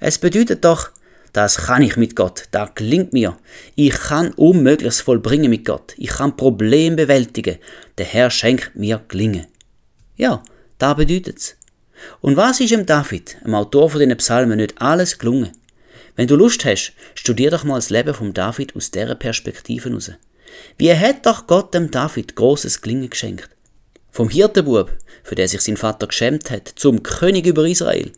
[0.00, 0.90] Es bedeutet doch,
[1.34, 3.36] das kann ich mit Gott, das gelingt mir.
[3.74, 5.92] Ich kann Unmögliches vollbringen mit Gott.
[5.96, 7.58] Ich kann Probleme bewältigen.
[7.98, 9.46] Der Herr schenkt mir Gelingen.
[10.16, 10.44] Ja,
[10.78, 11.56] da bedeutet's.
[12.20, 15.50] Und was ist dem David, dem Autor von den Psalmen, nicht alles gelungen?
[16.14, 20.12] Wenn du Lust hast, studier doch mal das Leben von David aus dieser Perspektive heraus.
[20.78, 23.50] Wie hat doch Gott dem David großes Gelingen geschenkt?
[24.12, 24.92] Vom Hirtenbub,
[25.24, 28.12] für den sich sein Vater geschämt hat, zum König über Israel.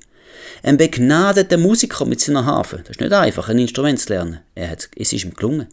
[0.67, 2.79] Ein begnadeter Musiker mit seiner Harfe.
[2.79, 4.41] Das ist nicht einfach, ein Instrument zu lernen.
[4.57, 5.69] Er hat, es ist ihm gelungen.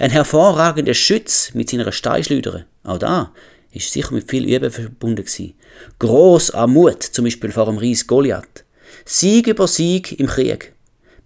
[0.00, 2.64] Ein hervorragender Schütz mit seiner Steinschleudere.
[2.82, 3.32] Auch da
[3.70, 5.54] ist sicher mit viel Üben verbunden gewesen.
[6.00, 8.64] Gross an Mut, zum Beispiel vor dem Ries Goliath.
[9.04, 10.72] Sieg über Sieg im Krieg.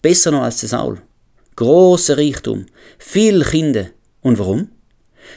[0.02, 1.00] Besser noch als der Saul.
[1.56, 2.66] Großer Reichtum.
[2.98, 3.86] Viel Kinder.
[4.20, 4.68] Und warum?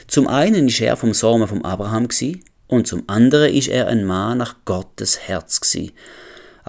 [0.06, 4.04] Zum einen ist er vom Samen vom Abraham gewesen, und zum anderen ist er ein
[4.04, 5.94] Mann nach Gottes Herz gewesen.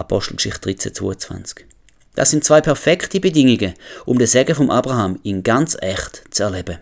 [0.00, 1.66] Apostelgeschichte 13, 22.
[2.14, 3.74] Das sind zwei perfekte Bedingungen,
[4.04, 6.78] um den Segen vom Abraham in ganz echt zu erleben.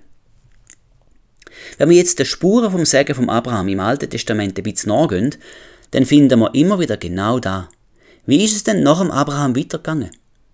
[1.77, 5.35] Wenn wir jetzt den Spuren vom Segen vom Abraham im Alten Testament ein bisschen nachgehen,
[5.91, 7.69] dann finden wir immer wieder genau da.
[8.27, 10.11] Wie ist es denn nach dem Abraham weitergegangen?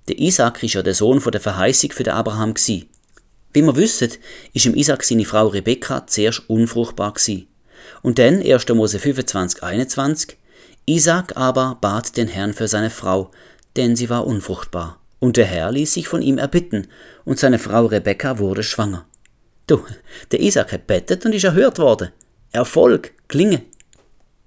[0.08, 2.88] Der Isaac ist ja der Sohn von der Verheißung für den Abraham gsi.
[3.52, 4.10] Wie wir wissen,
[4.52, 7.48] ist im Isaac seine Frau Rebekka zuerst unfruchtbar gsi.
[8.02, 8.68] Und dann, 1.
[8.68, 10.36] Mose 25, 21,
[10.86, 13.30] Isaac aber bat den Herrn für seine Frau,
[13.76, 15.00] denn sie war unfruchtbar.
[15.18, 16.88] Und der Herr ließ sich von ihm erbitten,
[17.24, 19.06] und seine Frau Rebekka wurde schwanger.
[19.66, 19.82] Du,
[20.30, 22.10] der Isaac hat bettet und ist erhört worden.
[22.52, 23.62] Erfolg, Klinge.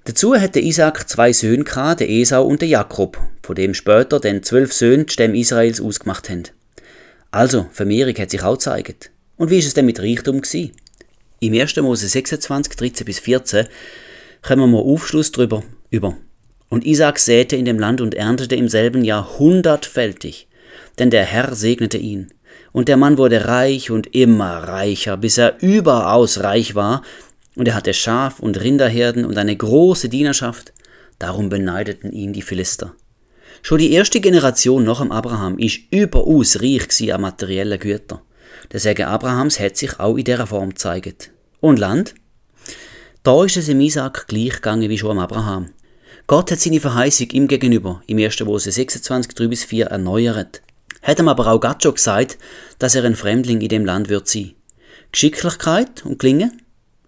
[0.03, 4.43] Dazu hatte Isaac zwei Söhne gehabt, der Esau und der Jakob, von dem später den
[4.43, 6.43] zwölf Söhne die Stämme Israels ausgemacht haben.
[7.31, 9.09] Also, Vermehrung hat sich auch gezeigt.
[9.37, 10.71] Und wie ist es denn mit Reichtum gewesen?
[11.39, 11.75] Im 1.
[11.77, 13.67] Mose 26, 13 bis 14
[14.43, 16.15] kommen wir Aufschluss darüber über.
[16.69, 20.47] Und Isaac säte in dem Land und erntete im selben Jahr hundertfältig,
[20.99, 22.33] denn der Herr segnete ihn.
[22.73, 27.03] Und der Mann wurde reich und immer reicher, bis er überaus reich war,
[27.55, 30.73] und er hatte Schaf- und Rinderherden und eine große Dienerschaft.
[31.17, 32.93] Darum beneideten ihn die Philister.
[33.63, 38.19] Schon die erste Generation nach dem Abraham ist überaus reich an materiellen Gütern.
[38.71, 41.31] Der Segen Abrahams hat sich auch in dieser Form gezeigt.
[41.59, 42.13] Und Land?
[43.23, 45.69] Da ist es im Isaac gleich gegangen wie schon am Abraham.
[46.29, 48.41] Gott hat seine Verheißung ihm gegenüber im 1.
[48.41, 50.61] Mose 26, 3 bis 4 erneuert.
[51.01, 52.37] Hat ihm aber auch Gott schon gesagt,
[52.79, 54.51] dass er ein Fremdling in dem Land wird sein.
[55.13, 56.61] Geschicklichkeit und Klingen?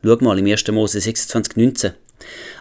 [0.05, 0.65] Schau mal im 1.
[0.69, 1.91] Mose 26, 19.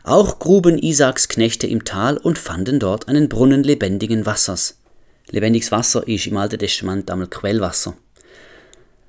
[0.03, 4.81] Auch gruben Isaaks Knechte im Tal und fanden dort einen Brunnen lebendigen Wassers.
[5.31, 7.97] Lebendiges Wasser ist im Alten Testament einmal Quellwasser.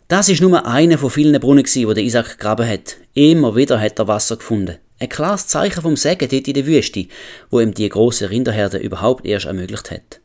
[0.08, 2.98] Das ist nur einer von vielen Brunnen, wo der Isaac graben hat.
[3.16, 4.78] Immer wieder hat er Wasser gefunden.
[5.00, 7.08] Ein klares Zeichen vom Segen dort in der Wüste,
[7.50, 10.20] wo ihm die große Rinderherde überhaupt erst ermöglicht hat.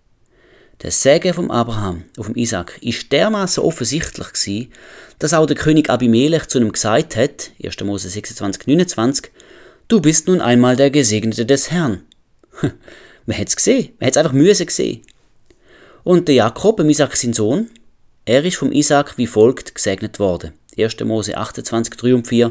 [0.83, 4.73] Der Segen vom Abraham auf dem Isaac ist dermaßen offensichtlich gewesen,
[5.21, 7.81] dass auch der König Abimelech zu ihm gesagt hat, 1.
[7.85, 9.31] Mose 26, 29,
[9.87, 12.03] du bist nun einmal der Gesegnete des Herrn.
[13.27, 15.01] Man hat's gesehen, man hat's einfach müssen gesehen.
[16.03, 17.71] Und der Jakob, Isaac sein Sohn,
[18.27, 20.53] er ist vom Isaac wie folgt gesegnet worden.
[20.77, 21.01] 1.
[21.01, 22.51] Mose 28, 3 und 4.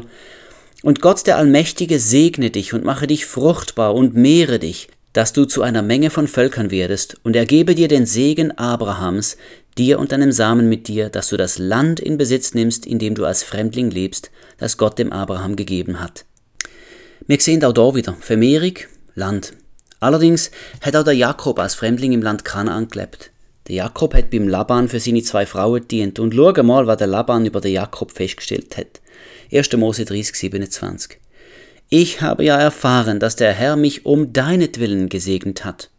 [0.84, 5.46] Und Gott der Allmächtige segne dich und mache dich fruchtbar und mehre dich, dass du
[5.46, 9.38] zu einer Menge von Völkern werdest, und er gebe dir den Segen Abrahams,
[9.78, 13.14] dir und deinem Samen mit dir, dass du das Land in Besitz nimmst, in dem
[13.14, 16.26] du als Fremdling lebst, das Gott dem Abraham gegeben hat.
[17.26, 18.74] Wir sehen auch da wieder Vermehrung,
[19.14, 19.54] Land.
[20.00, 20.50] Allerdings
[20.82, 23.30] hat auch der Jakob als Fremdling im Land Kanaan gelebt.
[23.68, 27.06] Der Jakob hat beim Laban für seine zwei Frauen dient und schau mal, was der
[27.06, 29.00] Laban über den Jakob festgestellt hat.
[29.54, 29.72] 1.
[29.76, 31.18] Mose 30, 27.
[31.88, 35.90] Ich habe ja erfahren, dass der Herr mich um deinetwillen gesegnet hat.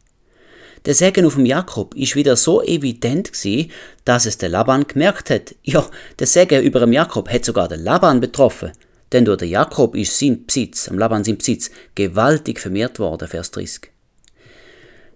[0.86, 3.72] Der Segen auf dem Jakob ist wieder so evident gewesen,
[4.04, 5.56] dass es der Laban gemerkt hat.
[5.64, 5.90] Ja,
[6.20, 8.74] der Segen über dem Jakob hat sogar den Laban betroffen.
[9.14, 13.52] Denn durch den Jakob ist sein Besitz, am Laban sein Besitz, gewaltig vermehrt worden, Vers
[13.52, 13.90] 30.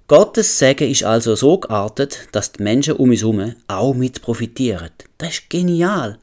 [0.08, 4.92] Gottes Segen ist also so geartet, dass die Menschen um uns herum auch mit profitieren.
[5.18, 6.18] Das ist genial.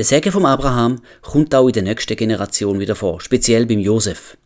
[0.00, 4.38] Der Segen vom Abraham kommt auch in der nächsten Generation wieder vor, speziell beim Josef.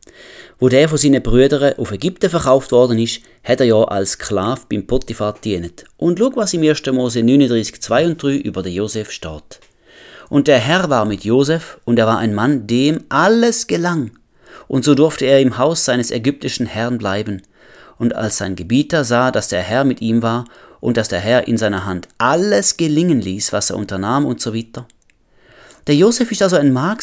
[0.59, 4.63] Wo der von seinen Brüdern auf Ägypten verkauft worden ist, hat er ja als Sklave
[4.69, 5.85] beim Potiphar dienet.
[5.97, 6.85] Und schau, was im 1.
[6.87, 9.61] Mose 39, 2 und 3 über den Josef steht.
[10.29, 14.11] Und der Herr war mit Josef, und er war ein Mann, dem alles gelang.
[14.67, 17.43] Und so durfte er im Haus seines ägyptischen Herrn bleiben.
[17.97, 20.47] Und als sein Gebieter sah, dass der Herr mit ihm war,
[20.81, 24.53] und dass der Herr in seiner Hand alles gelingen ließ, was er unternahm und so
[24.53, 24.89] weiter.
[25.87, 26.99] Der Josef ist also ein Mann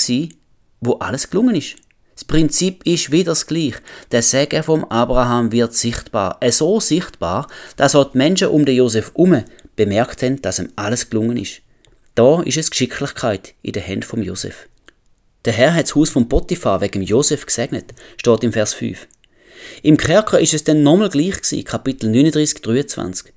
[0.80, 1.76] wo alles gelungen ist.
[2.16, 3.80] Das Prinzip ist wieder das gleiche.
[4.12, 6.38] Der Segen vom Abraham wird sichtbar.
[6.40, 9.44] Äh, so sichtbar, dass auch die Menschen um den Josef herum
[9.76, 11.62] bemerkt haben, dass ihm alles gelungen ist.
[12.16, 14.68] Da ist es Geschicklichkeit in den Händen vom Josef.
[15.46, 19.08] Der Herr hat das Haus von Potiphar wegen Josef gesegnet, steht im Vers 5.
[19.82, 23.34] Im Kerker ist es dann nochmal gleich gewesen, Kapitel 39, 23.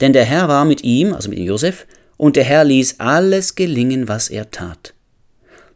[0.00, 1.86] Denn der Herr war mit ihm, also mit dem Josef,
[2.20, 4.92] und der Herr ließ alles gelingen, was er tat.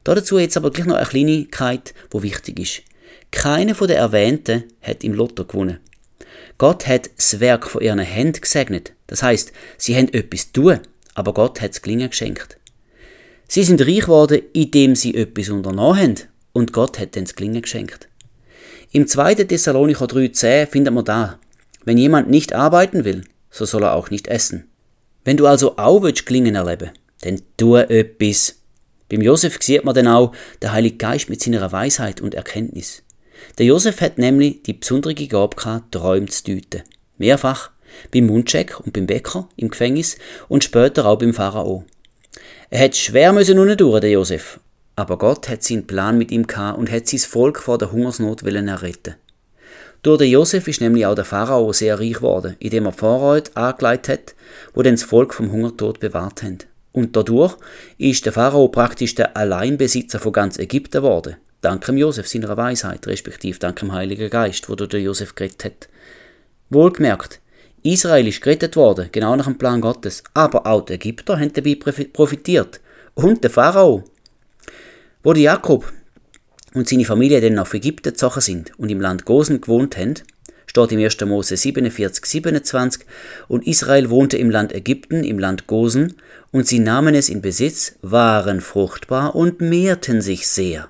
[0.04, 2.82] Dazu jetzt aber gleich noch eine Kleinigkeit, wo wichtig ist.
[3.30, 5.80] Keine von den Erwähnten hat im Lotto gewonnen.
[6.58, 8.92] Gott hat das Werk von ihren Händen gesegnet.
[9.06, 10.80] Das heißt, sie haben etwas tun,
[11.14, 12.58] aber Gott hat es gelingen geschenkt.
[13.48, 16.14] Sie sind reich geworden, indem sie etwas unternommen haben,
[16.52, 18.06] und Gott hat dann das Gelingen geschenkt.
[18.92, 19.36] Im 2.
[19.36, 21.38] Thessalonicher 3,10 findet man da,
[21.86, 24.68] wenn jemand nicht arbeiten will, so soll er auch nicht essen.
[25.24, 26.90] Wenn du also auch willst Gelingen erleben,
[27.22, 28.56] dann tu etwas.
[29.08, 33.02] Beim Josef sieht man dann auch der Heilige Geist mit seiner Weisheit und Erkenntnis.
[33.58, 36.82] Der Josef hat nämlich die besondere Gabe gehabt, Träume zu deuten.
[37.18, 37.70] Mehrfach.
[38.12, 40.16] Beim Mundcheck und beim Bäcker im Gefängnis
[40.48, 41.84] und später auch beim Pharao.
[42.68, 44.58] Er hat schwer müssen durch, der Josef.
[44.96, 48.42] Aber Gott hat seinen Plan mit ihm gehabt und hat sein Volk vor der Hungersnot
[48.42, 49.14] willen erretten.
[50.04, 54.10] Durch den Josef ist nämlich auch der Pharao sehr reich geworden, indem er Vorrat angelegt
[54.10, 54.34] hat,
[54.74, 56.58] wo dann das Volk vom Hungertod bewahrt haben.
[56.92, 57.56] Und dadurch
[57.96, 61.36] ist der Pharao praktisch der Alleinbesitzer von ganz Ägypten geworden.
[61.62, 65.88] Dank dem Josef seiner Weisheit, respektive dank dem Heiligen Geist, wo der Josef gerettet hat.
[66.68, 67.40] Wohlgemerkt,
[67.82, 71.78] Israel ist gerettet worden, genau nach dem Plan Gottes, aber auch die Ägypter haben dabei
[72.12, 72.78] profitiert.
[73.14, 74.04] Und der Pharao.
[75.22, 75.90] Wo der Jakob
[76.74, 80.14] und seine Familie dann nach Ägypten gezogen sind und im Land Gosen gewohnt haben,
[80.66, 81.20] steht im 1.
[81.22, 83.06] Mose 47, 27,
[83.48, 86.16] und Israel wohnte im Land Ägypten, im Land Gosen,
[86.50, 90.88] und sie nahmen es in Besitz, waren fruchtbar und mehrten sich sehr.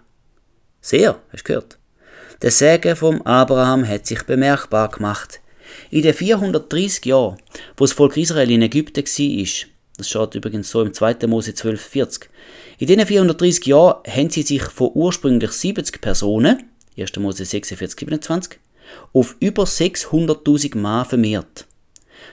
[0.80, 1.78] Sehr, hast du gehört?
[2.43, 5.41] Der Segen vom Abraham hat sich bemerkbar gemacht.
[5.91, 7.39] In den 430 Jahren,
[7.76, 11.26] wo das Volk Israel in Ägypten war, das steht übrigens so im 2.
[11.26, 12.22] Mose 12,40,
[12.85, 16.64] in diesen 430 Jahren haben sie sich von ursprünglich 70 Personen,
[16.99, 17.16] 1.
[17.16, 18.59] Mose 46, 27,
[19.14, 21.66] auf über 600.000 Mann vermehrt.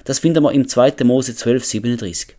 [0.04, 1.06] Das finden wir im 2.
[1.06, 2.36] Mose 12, 37.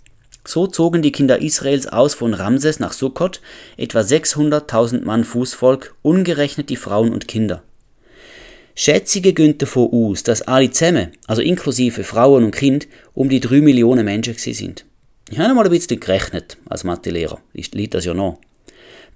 [0.47, 3.41] So zogen die Kinder Israels aus von Ramses nach Sukkot,
[3.79, 7.63] etwa 600.000 Mann Fußvolk, ungerechnet die Frauen und Kinder.
[8.75, 13.63] Schätzige gehen davon aus, dass alle zusammen, also inklusive Frauen und Kind, um die 3
[13.63, 14.85] Millionen Menschen sind.
[15.33, 18.39] Ich habe mal ein bisschen gerechnet, als Mathelehrer, liegt das ja noch.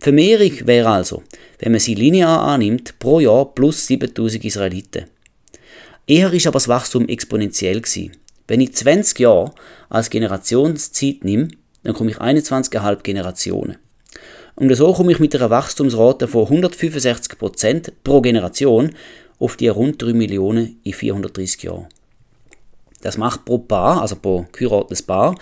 [0.00, 1.22] Die Vermehrung wäre also,
[1.58, 5.04] wenn man sie linear annimmt, pro Jahr plus 7000 Israeliten.
[6.06, 8.12] Eher ist aber das Wachstum exponentiell gewesen.
[8.48, 9.52] Wenn ich 20 Jahre
[9.90, 11.48] als Generationszeit nehme,
[11.82, 13.76] dann komme ich 21,5 Generationen.
[14.54, 18.94] Und so komme ich mit einer Wachstumsrate von 165% pro Generation
[19.38, 21.88] auf die rund 3 Millionen in 430 Jahren.
[23.02, 25.36] Das macht pro Paar, also pro geheiratetes Paar,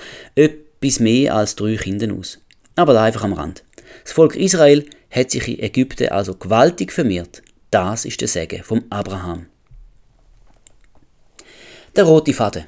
[0.84, 2.38] etwas mehr als drei Kinder aus.
[2.76, 3.64] Aber da einfach am Rand.
[4.02, 7.42] Das Volk Israel hat sich in Ägypten also gewaltig vermehrt.
[7.70, 9.46] Das ist der Segen vom Abraham.
[11.96, 12.64] Der rote Faden.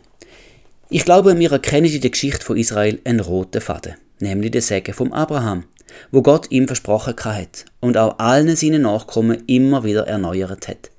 [0.89, 4.95] Ich glaube, wir erkennen in der Geschichte von Israel einen roten Faden, nämlich den Segen
[4.95, 5.64] vom Abraham,
[6.12, 10.91] wo Gott ihm versprochen hat und auch allen seinen Nachkommen immer wieder erneuert hat.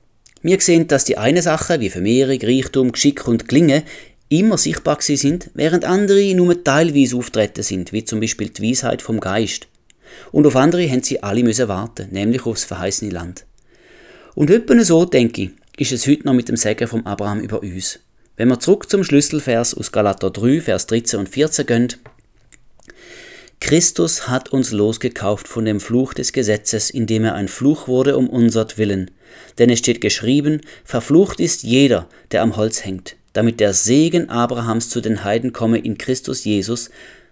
[0.41, 3.83] Wir sehen, dass die eine Sache wie Vermehrung, Reichtum, Geschick und Gelingen
[4.29, 9.19] immer sichtbar sind, während andere nur teilweise auftreten sind, wie zum Beispiel die Weisheit vom
[9.19, 9.67] Geist.
[10.31, 13.45] Und auf andere haben sie alle müssen warten, nämlich aufs verheißene Land.
[14.35, 17.61] Und etwa so, denke ich, ist es heute noch mit dem Segen vom Abraham über
[17.61, 17.99] uns.
[18.35, 21.87] Wenn wir zurück zum Schlüsselvers aus Galater 3, Vers 13 und 14 gehen,
[23.59, 28.29] Christus hat uns losgekauft von dem Fluch des Gesetzes, indem er ein Fluch wurde um
[28.29, 29.09] unsert Willen.
[29.57, 34.89] Denn es steht geschrieben, verflucht ist jeder, der am Holz hängt, damit der Segen Abrahams
[34.89, 36.89] zu den Heiden komme in Christus Jesus,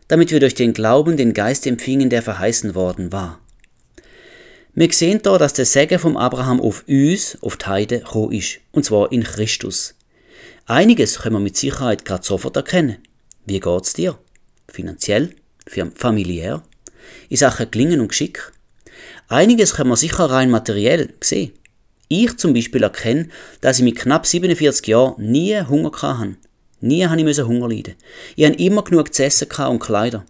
[0.08, 3.40] damit wir durch den Glauben den Geist empfingen, der verheißen worden war.
[4.76, 8.60] Wir sehen da, dass der Segen vom Abraham auf uns, auf die Heide, gekommen ist,
[8.72, 9.96] und zwar in Christus.
[10.68, 12.98] Einiges können wir mit Sicherheit gerade sofort erkennen.
[13.48, 14.16] Wie geht's dir?
[14.68, 15.34] Finanziell?
[15.96, 16.62] Familiär?
[17.30, 18.52] In Sachen Gelingen und Geschick?
[19.28, 21.54] Einiges können wir sicher rein materiell sehen.
[22.08, 23.30] Ich zum Beispiel erkenne,
[23.62, 26.36] dass ich mit knapp 47 Jahren nie Hunger hatte.
[26.82, 27.96] Nie habe ich Hunger leiden.
[28.36, 30.26] Ich habe immer genug zu essen und Kleider.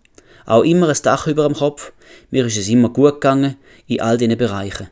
[0.46, 1.92] Auch immer ein Dach über dem Kopf.
[2.32, 3.58] Mir ist es immer gut gegangen
[3.88, 4.90] in all diesen Bereichen.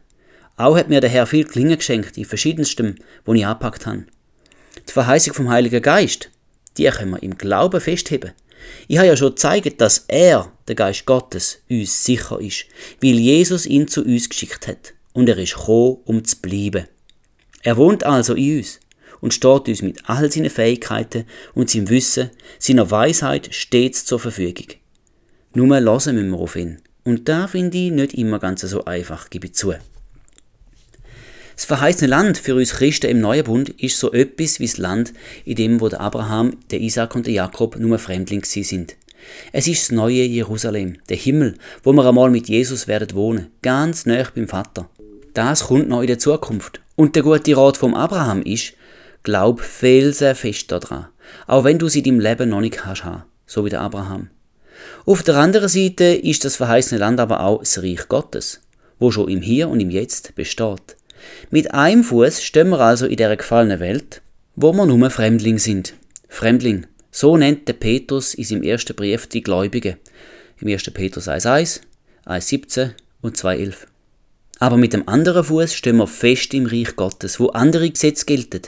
[0.58, 4.06] Auch hat mir der Herr viel Klingen geschenkt, in verschiedenstem, wo ich angepackt habe.
[4.88, 6.30] Die Verheißung vom Heiligen Geist,
[6.78, 8.34] die können wir im Glauben festheben.
[8.88, 12.66] Ich habe ja schon gezeigt, dass er, der Geist Gottes, uns sicher ist,
[13.02, 14.94] weil Jesus ihn zu uns geschickt hat.
[15.14, 16.88] Und er ist gekommen, um zu bleiben.
[17.62, 18.80] Er wohnt also in uns
[19.22, 24.68] und steht uns mit all seinen Fähigkeiten und seinem Wissen, seiner Weisheit stets zur Verfügung.
[25.54, 26.82] Nur lassen müssen wir auf ihn.
[27.06, 29.74] Und da finde ich nicht immer ganz so einfach, gebe ich zu.
[31.56, 35.14] Das verheißene Land für uns Christen im Neuen Bund ist so etwas wie das Land,
[35.46, 38.96] in dem wo der Abraham, der Isaac und der Jakob nur Fremdling sind.
[39.52, 44.06] Es ist das neue Jerusalem, der Himmel, wo wir einmal mit Jesus werden wohnen, ganz
[44.06, 44.90] nah beim Vater.
[45.34, 46.82] Das kommt noch in der Zukunft.
[46.96, 48.74] Und der gute Rat vom Abraham ist,
[49.24, 51.08] glaub felsenfest daran,
[51.48, 53.04] auch wenn du sie in deinem Leben noch nicht hast,
[53.48, 54.30] so wie der Abraham.
[55.06, 58.62] Auf der anderen Seite ist das verheißene Land aber auch das Reich Gottes,
[59.00, 60.98] wo schon im Hier und im Jetzt besteht.
[61.50, 64.22] Mit einem Fuß stehen wir also in der gefallenen Welt,
[64.56, 65.94] wo wir nur Fremdling sind.
[66.28, 69.98] Fremdling, so nennt der Petrus in seinem ersten Brief die Gläubigen.
[70.60, 70.92] Im 1.
[70.92, 71.82] Petrus 1,1,
[72.26, 73.93] 1,17 und 2,11.
[74.64, 78.62] Aber mit dem anderen Fuß stehen wir fest im Reich Gottes, wo andere Gesetze gelten.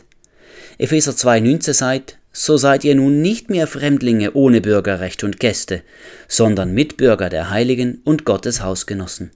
[0.78, 5.84] Epheser 2,19 sagt, so seid ihr nun nicht mehr Fremdlinge ohne Bürgerrecht und Gäste,
[6.28, 9.32] sondern Mitbürger der Heiligen und Gottes Hausgenossen.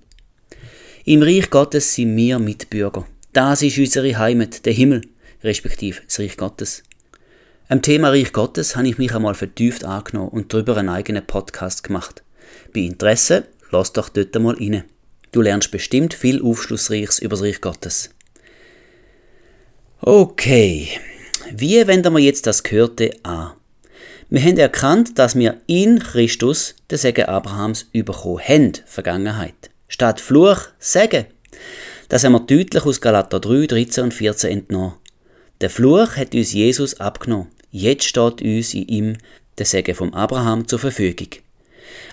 [1.06, 3.08] Im Reich Gottes sind wir Mitbürger.
[3.32, 5.04] Das ist unsere Heimat, der Himmel,
[5.42, 6.84] respektive das Reich Gottes.
[7.70, 11.86] Am Thema Reich Gottes habe ich mich einmal vertieft angenommen und darüber einen eigenen Podcast
[11.86, 12.22] gemacht.
[12.74, 14.84] Bei Interesse, lass doch dort einmal rein.
[15.32, 18.10] Du lernst bestimmt viel Aufschlussreiches über das Reich Gottes.
[20.02, 20.90] Okay,
[21.52, 23.52] wie wenden wir jetzt das Gehörte an?
[24.30, 29.72] Wir haben erkannt, dass wir in Christus den Segen Abrahams bekommen haben, Vergangenheit.
[29.88, 31.26] Statt Fluch Segen.
[32.10, 34.94] Das haben wir deutlich aus Galater 3, 13 und 14 entnommen.
[35.62, 37.48] Der Fluch hat uns Jesus abgenommen.
[37.72, 39.18] Jetzt steht uns in ihm
[39.58, 41.30] der Segen vom Abraham zur Verfügung.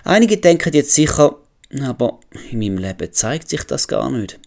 [0.03, 1.37] Einige denken jetzt sicher,
[1.81, 2.19] aber
[2.51, 4.39] in meinem Leben zeigt sich das gar nicht.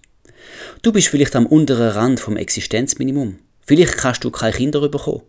[0.83, 3.39] Du bist vielleicht am unteren Rand vom Existenzminimum.
[3.67, 5.23] Vielleicht kannst du keine Kinder bekommen.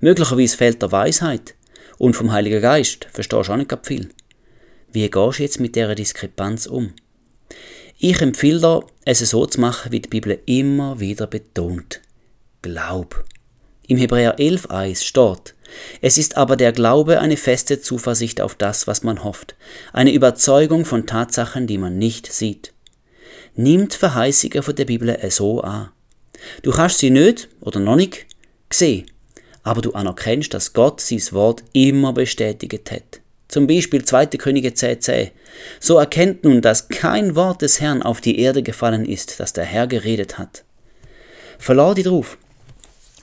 [0.00, 1.54] Möglicherweise fehlt der Weisheit.
[1.98, 4.10] Und vom Heiligen Geist verstehst du auch nicht viel.
[4.92, 6.92] Wie gehst du jetzt mit dieser Diskrepanz um?
[7.98, 12.00] Ich empfehle dir, es so zu machen, wie die Bibel immer wieder betont.
[12.62, 13.24] Glaub.
[13.86, 15.54] Im Hebräer 11.1 steht,
[16.00, 19.54] es ist aber der Glaube eine feste Zuversicht auf das, was man hofft,
[19.92, 22.72] eine Überzeugung von Tatsachen, die man nicht sieht.
[23.54, 25.90] Nimmt Verheißungen von der Bibel so an.
[26.62, 28.26] Du kannst sie nicht oder noch nicht
[28.72, 29.06] sehen,
[29.62, 33.20] aber du anerkennst, dass Gott sein Wort immer bestätigt hat.
[33.48, 34.26] Zum Beispiel 2.
[34.26, 35.30] Könige 10,10.
[35.78, 39.64] So erkennt nun, dass kein Wort des Herrn auf die Erde gefallen ist, das der
[39.64, 40.64] Herr geredet hat.
[41.58, 42.36] Verlau dich drauf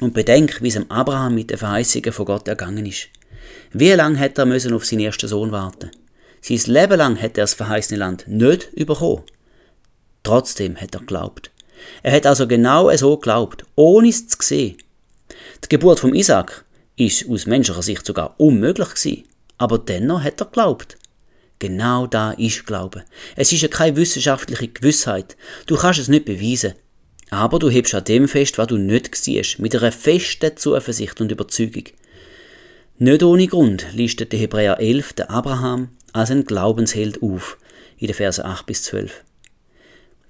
[0.01, 3.07] und bedenk, wie es dem Abraham mit den Verheißungen von Gott ergangen ist.
[3.71, 5.91] Wie lange hätte er müssen auf seinen ersten Sohn warten?
[6.41, 9.23] Sein Leben lang hätte er das verheißene Land nicht bekommen.
[10.23, 11.51] Trotzdem hat er geglaubt.
[12.03, 14.77] Er hat also genau so geglaubt, ohne es zu sehen.
[15.63, 16.65] Die Geburt von Isaac
[16.97, 19.23] ist aus menschlicher Sicht sogar unmöglich gewesen
[19.61, 20.97] aber dennoch hat er geglaubt.
[21.59, 23.05] Genau da ist Glaube.
[23.35, 25.37] Es ist ja keine wissenschaftliche Gewissheit.
[25.67, 26.73] Du kannst es nicht beweisen.
[27.31, 31.31] Aber du hebst an dem fest, was du nicht siehst, mit einer festen Zuversicht und
[31.31, 31.85] Überzeugung.
[32.99, 37.57] Nicht ohne Grund listet der Hebräer 11 den Abraham als ein Glaubensheld auf,
[37.97, 39.23] in den Versen 8 bis 12.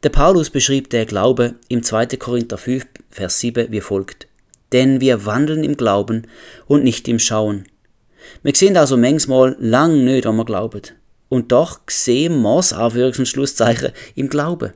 [0.03, 2.05] Der Paulus beschreibt den Glaube im 2.
[2.17, 4.27] Korinther 5, Vers 7 wie folgt.
[4.71, 6.27] Denn wir wandeln im Glauben
[6.67, 7.65] und nicht im Schauen.
[8.43, 10.81] Wir sehen also manchmal lang nicht, was wir glauben.
[11.29, 14.71] Und doch sehen wir es, Anführungs- und Schlusszeichen, im Glauben.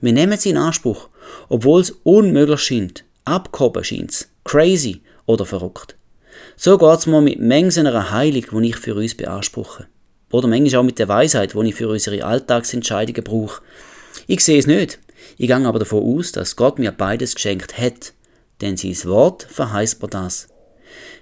[0.00, 1.08] Wir nehmen es in Anspruch,
[1.48, 5.96] obwohl es unmöglich scheint, abgehoben scheint, crazy oder verrückt.
[6.56, 9.86] So geht es mir mit manch einer Heilung, die ich für uns beanspruche.
[10.30, 13.62] Oder manchmal auch mit der Weisheit, die ich für unsere Alltagsentscheidungen brauche.
[14.26, 14.98] Ich sehe es nicht.
[15.36, 18.12] Ich gehe aber davon aus, dass Gott mir beides geschenkt hat.
[18.60, 20.48] Denn sein Wort verheißt mir das.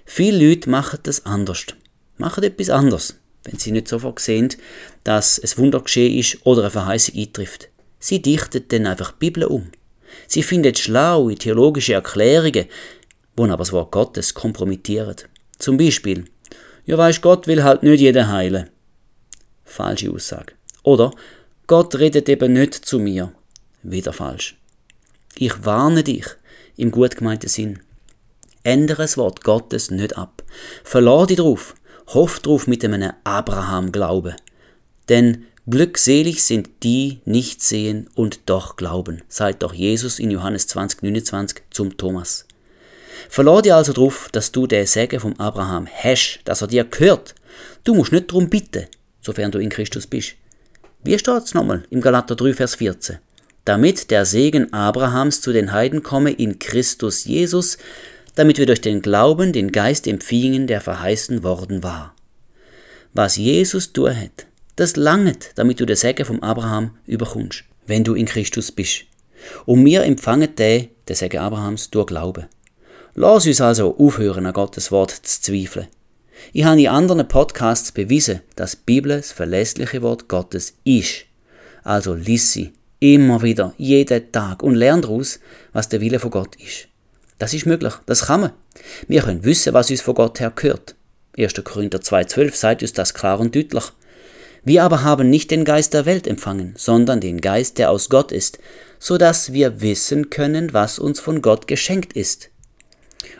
[0.05, 1.65] Viele Leute machen das anders.
[2.17, 4.49] Machen etwas anders, wenn sie nicht sofort sehen,
[5.03, 7.69] dass es Wunder geschehen ist oder eine Verheißung eintrifft.
[7.99, 9.69] Sie dichten dann einfach die Bibel um.
[10.27, 12.65] Sie finden schlaue theologische Erklärungen,
[13.35, 15.15] wo aber das Wort Gottes kompromittieren.
[15.59, 16.25] Zum Beispiel,
[16.85, 18.69] ja weisst Gott will halt nicht jeden heilen.
[19.65, 20.53] Falsche Aussage.
[20.83, 21.11] Oder
[21.67, 23.33] Gott redet eben nicht zu mir.
[23.83, 24.57] Wieder falsch.
[25.37, 26.25] Ich warne dich
[26.77, 27.79] im gut gemeinten Sinn.
[28.63, 30.43] Ändere das Wort Gottes nicht ab.
[30.83, 31.75] Verlor dich drauf.
[32.07, 34.35] Hoff drauf mit einem Abraham-Glauben.
[35.09, 41.03] Denn glückselig sind die nicht sehen und doch glauben, sagt doch Jesus in Johannes 20,
[41.03, 42.45] 29 zum Thomas.
[43.29, 47.35] Verlor dir also drauf, dass du der Segen vom Abraham hast, dass er dir gehört.
[47.83, 48.85] Du musst nicht darum bitten,
[49.21, 50.35] sofern du in Christus bist.
[51.03, 53.17] Wie steht's nochmal im Galater 3, Vers 14?
[53.65, 57.77] Damit der Segen Abrahams zu den Heiden komme in Christus Jesus,
[58.35, 62.15] damit wir durch den Glauben den Geist empfingen, der verheißen worden war.
[63.13, 64.47] Was Jesus hat,
[64.77, 69.03] das langet, damit du den Segen vom Abraham überkommst, wenn du in Christus bist.
[69.65, 72.45] Und wir empfangen den, den Segen Abrahams, durch Glauben.
[73.15, 75.87] Lass uns also aufhören, an Gottes Wort zu zweifeln.
[76.53, 81.25] Ich habe in anderen Podcasts bewiesen, dass die Bibel das verlässliche Wort Gottes ist.
[81.83, 85.39] Also lies sie immer wieder, jeden Tag und lern daraus,
[85.73, 86.87] was der Wille von Gott ist.
[87.39, 88.51] Das ist möglich, das kann man.
[89.07, 90.95] Wir können wissen, was uns von Gott her gehört.
[91.37, 91.53] 1.
[91.63, 93.91] Korinther 2,12 sagt uns das klar und deutlich.
[94.67, 98.33] Wir aber haben nicht den Geist der Welt empfangen, sondern den Geist, der aus Gott
[98.33, 98.59] ist,
[98.99, 102.49] so dass wir wissen können, was uns von Gott geschenkt ist.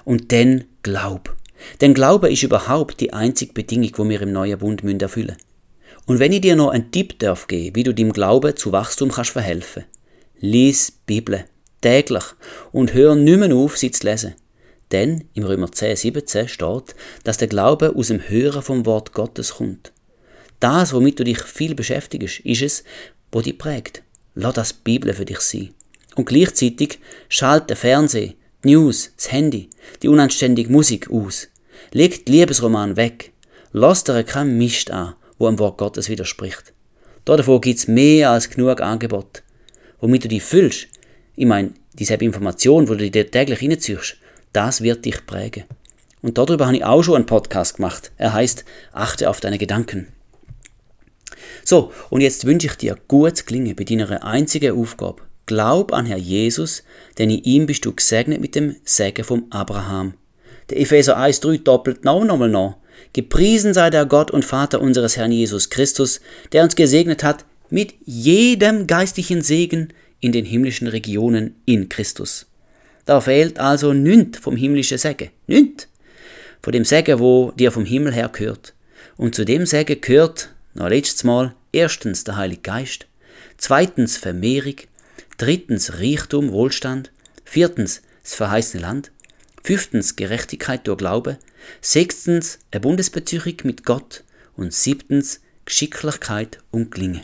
[0.06, 1.36] Und denn glaub.
[1.82, 5.36] Denn Glaube ist überhaupt die einzige Bedingung, wo wir im neuen Bund müssen erfüllen.
[6.06, 9.12] Und wenn ich dir noch einen Tipp darf geben, wie du deinem Glauben zu Wachstum
[9.12, 9.84] kannst verhelfen,
[10.40, 11.44] lies Bibel
[11.82, 12.24] täglich
[12.72, 14.36] und hör nicht mehr auf, sie zu lesen.
[14.94, 19.56] Denn im Römer 10, 17 steht, dass der Glaube aus dem Hören vom Wort Gottes
[19.56, 19.92] kommt.
[20.60, 22.84] Das, womit du dich viel beschäftigst, ist es,
[23.32, 24.02] wo dich prägt.
[24.36, 25.74] Lass das Bibel für dich sein.
[26.16, 27.00] Und gleichzeitig
[27.30, 28.34] schalte Fernsehen,
[28.64, 29.70] die News, das Handy,
[30.02, 31.48] die unanständige Musik aus.
[31.92, 33.32] Leg die Liebesroman weg.
[33.72, 36.74] Lass dir keinen Mist an, wo am Wort Gottes widerspricht.
[37.26, 39.44] Davon gibt's mehr als genug Angebot.
[40.00, 40.88] Womit du dich fühlst,
[41.36, 44.18] ich meine, dieselbe Information, wo du dir täglich reinziehst,
[44.54, 45.66] das wird dich prägen.
[46.22, 48.12] Und darüber habe ich auch schon einen Podcast gemacht.
[48.18, 50.08] Er heißt Achte auf deine Gedanken.
[51.70, 55.24] So, und jetzt wünsche ich dir gutes Gelingen bei deiner einzigen Aufgabe.
[55.48, 56.82] Glaub an Herr Jesus,
[57.18, 60.14] denn in ihm bist du gesegnet mit dem Segen vom Abraham.
[60.70, 62.78] Der Epheser 1,3 doppelt noch nochmal noch.
[63.12, 66.22] Gepriesen sei der Gott und Vater unseres Herrn Jesus Christus,
[66.54, 69.92] der uns gesegnet hat mit jedem geistlichen Segen
[70.22, 72.46] in den himmlischen Regionen in Christus.
[73.04, 75.32] Da fehlt also nünt vom himmlischen Segen.
[75.48, 75.90] Nünt.
[76.62, 78.74] Von dem Segen, wo dir vom Himmel her gehört.
[79.18, 83.08] Und zu dem Segen gehört, noch letztes Mal, erstens der Heilige Geist,
[83.58, 84.76] zweitens Vermehrung,
[85.38, 87.12] drittens Reichtum, Wohlstand,
[87.44, 89.12] viertens das verheißene Land,
[89.64, 91.38] fünftens Gerechtigkeit durch Glaube,
[91.82, 94.24] sechstens eine Bundesbeziehung mit Gott
[94.56, 97.24] und siebtens Geschicklichkeit und Gelingen.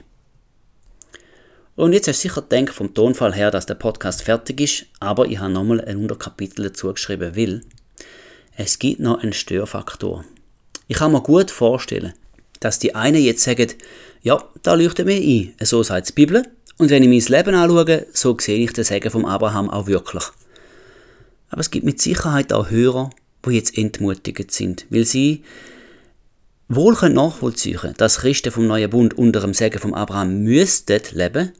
[1.76, 5.26] Und jetzt hast du sicher gedacht vom Tonfall her, dass der Podcast fertig ist, aber
[5.26, 7.62] ich habe nochmal ein Unterkapitel dazu geschrieben, weil
[8.56, 10.24] es gibt noch einen Störfaktor.
[10.88, 12.14] Ich kann mir gut vorstellen,
[12.64, 13.68] dass die einen jetzt sagen,
[14.22, 16.43] ja, da leuchtet mir ein, so sagt die Bibel,
[16.78, 20.24] und wenn ich mein Leben anschaue, so sehe ich den Segen vom Abraham auch wirklich.
[21.49, 23.11] Aber es gibt mit Sicherheit auch Hörer,
[23.43, 25.43] wo jetzt entmutigt sind, weil sie
[26.68, 31.51] wohl nachvollziehen können, dass Christen vom Neuen Bund unter dem Segen vom Abraham müssten leben,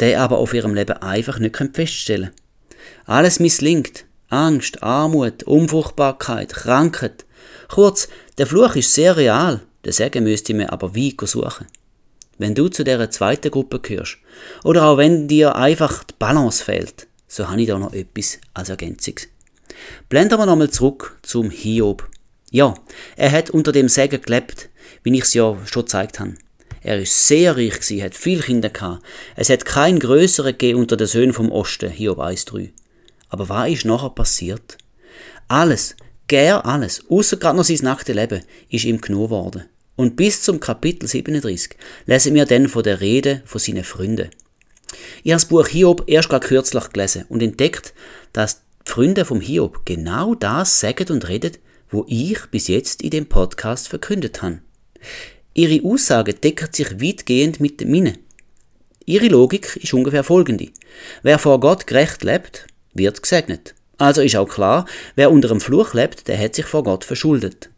[0.00, 2.86] der aber auf ihrem Leben einfach nicht feststellen können.
[3.04, 4.04] Alles misslingt.
[4.28, 7.24] Angst, Armut, Unfruchtbarkeit, Krankheit.
[7.68, 9.60] Kurz, der Fluch ist sehr real.
[9.86, 11.66] Den Segen müsste man aber weit suchen.
[12.38, 14.18] Wenn du zu der zweiten Gruppe gehörst,
[14.64, 18.68] oder auch wenn dir einfach die Balance fehlt, so habe ich da noch etwas als
[18.68, 19.14] Ergänzung.
[20.08, 22.08] Blenden wir nochmal zurück zum Hiob.
[22.50, 22.74] Ja,
[23.14, 24.70] er hat unter dem Segen gelebt,
[25.04, 26.34] wie ich es ja schon gezeigt habe.
[26.82, 29.04] Er ist sehr reich gewesen, hat viele Kinder gehabt.
[29.36, 32.70] Es hat kein größeren gegeben unter den Söhnen vom Osten, Hiob 1,3.
[33.28, 34.78] Aber was ist nachher passiert?
[35.46, 35.94] Alles,
[36.26, 39.64] gär alles, außer gerade noch sein nacktes Leben, ist ihm genug worden.
[39.96, 44.30] Und bis zum Kapitel 37 lesen wir dann von der Rede von seinen Freunden.
[45.24, 47.94] Ich habe das Buch Hiob erst gerade kürzlich gelesen und entdeckt,
[48.32, 51.52] dass die Freunde vom Hiob genau das sagen und reden,
[51.90, 54.60] wo ich bis jetzt in dem Podcast verkündet habe.
[55.54, 58.18] Ihre Aussage deckt sich weitgehend mit meinen.
[59.06, 60.68] Ihre Logik ist ungefähr folgende.
[61.22, 63.74] Wer vor Gott gerecht lebt, wird gesegnet.
[63.98, 64.84] Also ist auch klar,
[65.14, 67.70] wer unter dem Fluch lebt, der hat sich vor Gott verschuldet.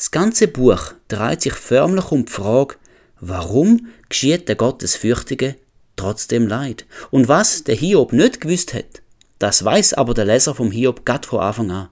[0.00, 2.76] Das ganze Buch dreht sich förmlich um die Frage,
[3.20, 5.56] warum geschieht der Gottesfürchtige
[5.94, 6.86] trotzdem Leid?
[7.10, 9.02] Und was der Hiob nicht gewusst hat,
[9.38, 11.88] das weiß aber der Leser vom Hiob grad von Anfang an.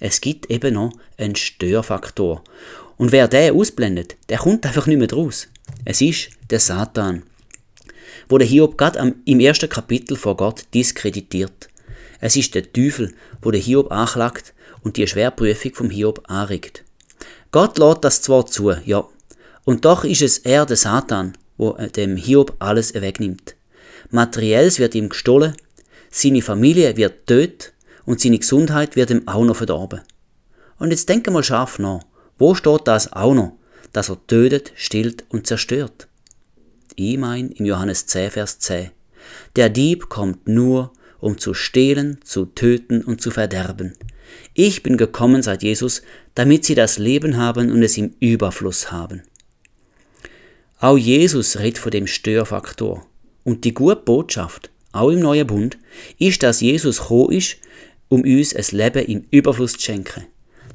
[0.00, 2.42] Es gibt eben noch einen Störfaktor.
[2.96, 5.46] Und wer den ausblendet, der kommt einfach nicht mehr draus.
[5.84, 7.22] Es ist der Satan,
[8.28, 11.68] wo der Hiob gerade im ersten Kapitel vor Gott diskreditiert.
[12.20, 16.82] Es ist der Teufel, wo der Hiob anklagt und die Schwerprüfung vom Hiob anregt.
[17.56, 19.08] Gott lädt das zwar zu, ja,
[19.64, 23.56] und doch ist es er, der Satan, wo dem Hiob alles wegnimmt.
[24.10, 25.56] Materielles wird ihm gestohlen,
[26.10, 27.72] seine Familie wird tötet
[28.04, 30.02] und seine Gesundheit wird ihm auch noch verdorben.
[30.78, 32.00] Und jetzt denke mal scharf nach,
[32.36, 33.56] wo steht das auch noch,
[33.94, 36.08] dass er tötet, stillt und zerstört?
[36.94, 38.90] Ich mein im Johannes 10, Vers 10.
[39.56, 43.94] Der Dieb kommt nur, um zu stehlen, zu töten und zu verderben.
[44.54, 46.02] Ich bin gekommen, sagt Jesus,
[46.34, 49.22] damit sie das Leben haben und es im Überfluss haben.
[50.78, 53.06] Auch Jesus redet von dem Störfaktor.
[53.44, 55.78] Und die gute Botschaft, auch im Neuen Bund,
[56.18, 57.56] ist, dass Jesus gekommen ist,
[58.08, 60.26] um uns ein Leben im Überfluss zu schenken.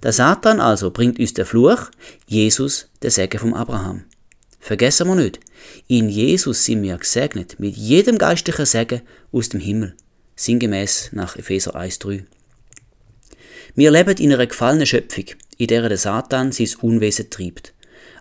[0.04, 1.92] Der Satan also bringt uns den Fluch,
[2.28, 4.06] Jesus den Segen vom Abraham.
[4.60, 5.40] Vergessen wir nicht,
[5.88, 9.02] in Jesus sind wir gesegnet mit jedem geistlichen Segen
[9.32, 9.96] aus dem Himmel,
[10.36, 12.24] sinngemäß nach Epheser 1,3.
[13.74, 15.26] Wir leben in einer gefallenen Schöpfung,
[15.58, 17.74] in der der Satan sein Unwesen treibt.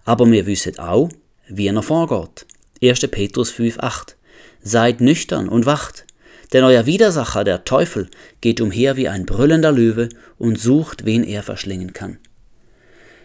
[0.05, 1.11] Aber wir wissen auch,
[1.48, 2.46] wie er vorgeht.
[2.82, 3.01] 1.
[3.09, 4.14] Petrus 5,8
[4.62, 6.05] Seid nüchtern und wacht,
[6.53, 8.09] denn euer Widersacher, der Teufel,
[8.40, 12.18] geht umher wie ein brüllender Löwe und sucht, wen er verschlingen kann.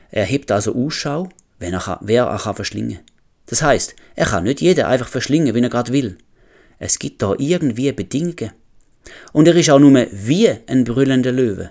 [0.10, 3.00] Er hebt also Ausschau, wenn er, wer er kann verschlingen.
[3.46, 6.18] Das heißt, er kann nicht jeder einfach verschlingen, wenn er gerade will.
[6.80, 8.52] Es gibt da irgendwie Bedingungen.
[9.32, 11.70] Und er ist auch nur wie ein brüllender Löwe.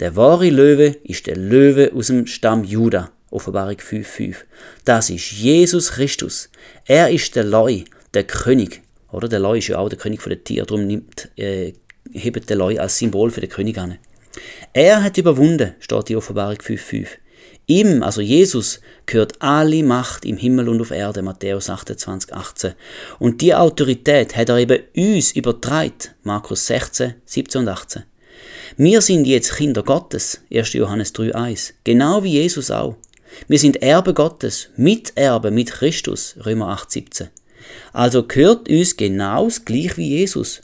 [0.00, 4.36] Der wahre Löwe ist der Löwe aus dem Stamm Juda, Offenbarung 5,5.
[4.84, 6.50] Das ist Jesus Christus.
[6.86, 7.82] Er ist der Leu,
[8.14, 8.82] der König.
[9.10, 11.72] Oder der Leu ist ja auch der König der Tiere, darum nimmt, äh,
[12.12, 13.98] hebt der Leu als Symbol für den König an.
[14.72, 17.08] Er hat überwunden, steht die Offenbarung 5,5.
[17.66, 22.74] Ihm, also Jesus, gehört alle Macht im Himmel und auf Erde, Matthäus 28, 18.
[23.18, 28.04] Und die Autorität hat er eben uns übertragen, Markus 16, 17 und 18.
[28.80, 30.74] Wir sind jetzt Kinder Gottes, 1.
[30.74, 31.74] Johannes 3, 1.
[31.82, 32.94] Genau wie Jesus auch.
[33.48, 37.28] Wir sind Erbe Gottes, Miterbe mit Christus, Römer 8, 17.
[37.92, 40.60] Also gehört uns genau gleich wie Jesus.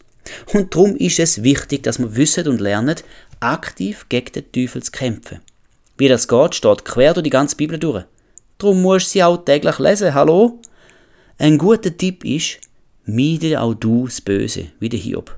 [0.53, 2.95] Und darum ist es wichtig, dass wir wissen und lernen,
[3.41, 5.41] aktiv gegen den Teufel zu kämpfen.
[5.99, 8.05] Wie das geht, steht quer durch die ganze Bibel durch.
[8.59, 10.61] Darum musst du sie auch täglich lesen, hallo?
[11.37, 12.61] Ein guter Tipp ist,
[13.07, 15.37] meide auch du das Böse, wie der Hiob.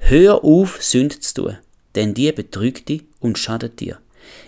[0.00, 1.58] Hör auf, Sünde zu tun,
[1.94, 3.98] denn die betrügt dich und schadet dir.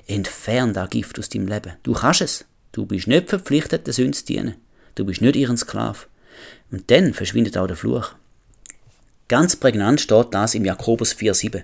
[0.07, 1.72] Entfern das Gift aus deinem Leben.
[1.82, 2.45] Du kannst es.
[2.72, 4.55] Du bist nicht verpflichtet, der Sünde zu dienen.
[4.95, 6.09] Du bist nicht ihren Sklav.
[6.70, 8.14] Und dann verschwindet auch der Fluch.
[9.28, 11.62] Ganz prägnant steht das im Jakobus 4,7.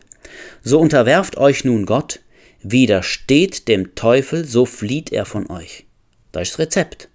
[0.63, 2.21] So unterwerft euch nun Gott,
[2.63, 5.87] widersteht dem Teufel, so flieht er von euch.
[6.33, 7.09] Das ist das Rezept.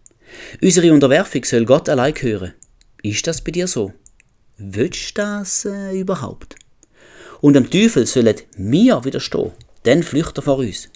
[0.62, 2.53] Unsere Unterwerfung soll Gott allein gehören.
[3.03, 3.93] Ist das bei dir so?
[4.57, 6.55] Willst du das äh, überhaupt?
[7.42, 9.52] Und dem Teufel sollen wir widerstehen,
[9.84, 10.89] dann flüchtet er vor uns.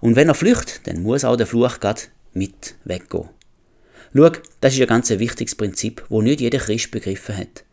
[0.00, 3.28] Und wenn er flüchtet, dann muss auch der Fluch grad mit weggehen.
[4.14, 7.64] Schau, das ist ein ganz wichtiges Prinzip, wo nicht jeder Christ begriffen hat.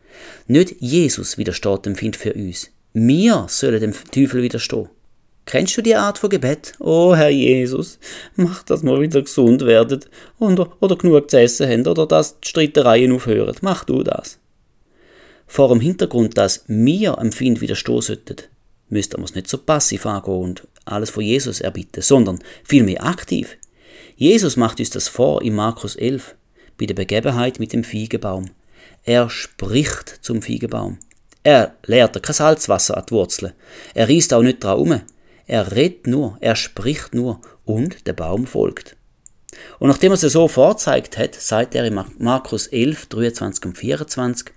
[0.46, 2.70] Nicht Jesus widersteht dem Find für uns.
[2.92, 4.88] Wir sollen dem Teufel widerstehen.
[5.44, 6.74] Kennst du die Art von Gebet?
[6.78, 7.98] Oh Herr Jesus,
[8.36, 10.00] mach, dass wir wieder gesund werden
[10.38, 13.56] oder, oder genug zu essen haben oder dass die Streitereien aufhören.
[13.62, 14.38] Mach du das.
[15.48, 18.36] Vor dem Hintergrund, dass wir dem Find widerstehen sollten,
[18.90, 23.56] müssten wir es nicht so passiv angehen und alles von Jesus erbitten, sondern vielmehr aktiv.
[24.14, 26.34] Jesus macht uns das vor in Markus 11,
[26.78, 28.50] bei der Begebenheit mit dem Feigenbaum.
[29.04, 30.98] Er spricht zum Feigenbaum.
[31.42, 33.52] Er leert kein Salzwasser an die Wurzeln.
[33.94, 35.00] Er reißt auch nicht dran um.
[35.46, 38.96] Er redet nur, er spricht nur und der Baum folgt.
[39.78, 44.52] Und nachdem er es so vorzeigt hat, sagt er in Markus 11, 23 und 24,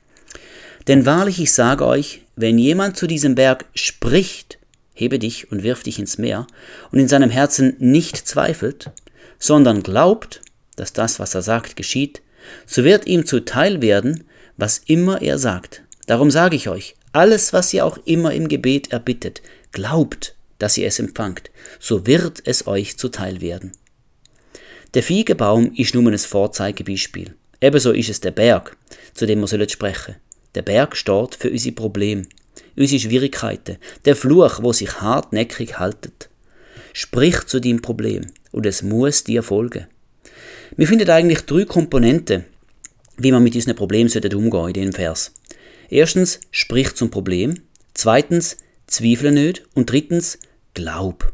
[0.87, 4.57] Denn wahrlich, ich sage euch, wenn jemand zu diesem Berg spricht,
[4.93, 6.47] hebe dich und wirf dich ins Meer,
[6.91, 8.91] und in seinem Herzen nicht zweifelt,
[9.37, 10.41] sondern glaubt,
[10.75, 12.21] dass das, was er sagt, geschieht,
[12.65, 14.23] so wird ihm zuteil werden,
[14.57, 15.83] was immer er sagt.
[16.07, 19.41] Darum sage ich euch, alles, was ihr auch immer im Gebet erbittet,
[19.71, 23.73] glaubt, dass ihr es empfangt, so wird es euch zuteil werden.
[24.93, 27.35] Der Feigenbaum ist nur ein Vorzeigebeispiel.
[27.61, 28.75] Ebenso ist es der Berg,
[29.13, 30.15] zu dem wir sprechen
[30.55, 32.27] Der Berg steht für unsere Probleme.
[32.77, 36.29] unsere Schwierigkeiten, der Fluch, wo sich hartnäckig haltet.
[36.93, 39.87] Sprich zu deinem Problem und es muss dir folgen.
[40.75, 42.45] Wir finden eigentlich drei Komponenten,
[43.17, 45.33] wie man mit diesen Problemen umgehen sollte in diesem Vers.
[45.89, 47.61] Erstens, sprich zum Problem.
[47.93, 48.57] Zweitens,
[48.87, 49.63] zweifle nicht.
[49.73, 50.39] Und drittens,
[50.73, 51.31] glaub.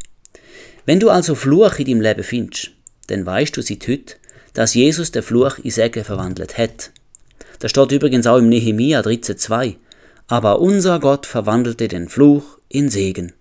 [0.86, 2.72] Wenn du also Fluch in deinem Leben findest,
[3.08, 4.16] dann weißt du seit heute,
[4.54, 6.92] dass Jesus den Fluch in Segen verwandelt hat.
[7.60, 9.76] Das steht übrigens auch im Nehemia 13,2.
[10.28, 13.34] Aber unser Gott verwandelte den Fluch in Segen.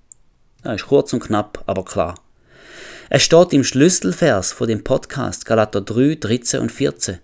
[0.63, 2.15] Das ist kurz und knapp, aber klar.
[3.09, 7.19] Es steht im Schlüsselvers vor dem Podcast Galater 3, 13 und 14.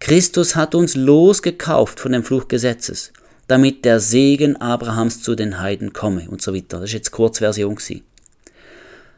[0.00, 3.12] Christus hat uns losgekauft von dem Fluch Gesetzes,
[3.46, 6.78] damit der Segen Abrahams zu den Heiden komme und so weiter.
[6.78, 7.76] Das ist jetzt Kurzversion.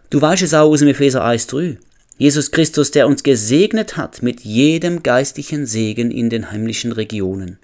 [0.08, 1.78] Du weißt es auch aus dem Epheser 1, 3.
[2.20, 7.58] Jesus Christus, der uns gesegnet hat mit jedem geistlichen Segen in den himmlischen Regionen.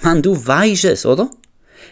[0.00, 1.30] Mann, du weißt es, oder?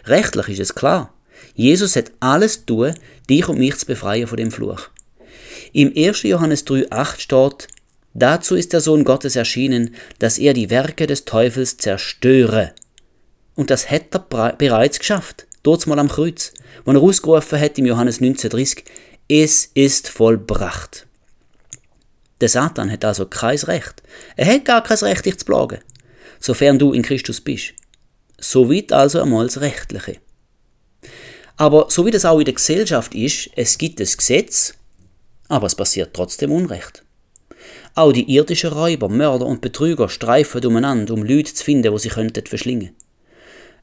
[0.07, 1.13] Rechtlich ist es klar.
[1.53, 2.95] Jesus hat alles tun,
[3.29, 4.89] dich und mich zu befreien von dem Fluch.
[5.71, 6.23] Im 1.
[6.23, 7.67] Johannes 3,8 steht,
[8.15, 12.73] Dazu ist der Sohn Gottes erschienen, dass er die Werke des Teufels zerstöre.
[13.53, 16.53] Und das hat er bereits geschafft, dort mal am Kreuz,
[16.85, 18.81] wo er ausgerufen hat im Johannes 19,30,
[19.27, 21.05] es ist vollbracht.
[22.43, 24.03] Der Satan hat also kein Recht.
[24.35, 25.79] Er hat gar kein Recht, dich zu plagen,
[26.41, 27.73] sofern du in Christus bist.
[28.37, 30.17] Soweit also einmal das Rechtliche.
[31.55, 34.73] Aber so wie das auch in der Gesellschaft ist, es gibt ein Gesetz,
[35.47, 37.05] aber es passiert trotzdem Unrecht.
[37.95, 42.09] Auch die irdischen Räuber, Mörder und Betrüger streifen umeinander, um Leute zu finden, wo sie
[42.09, 42.93] könnten verschlingen.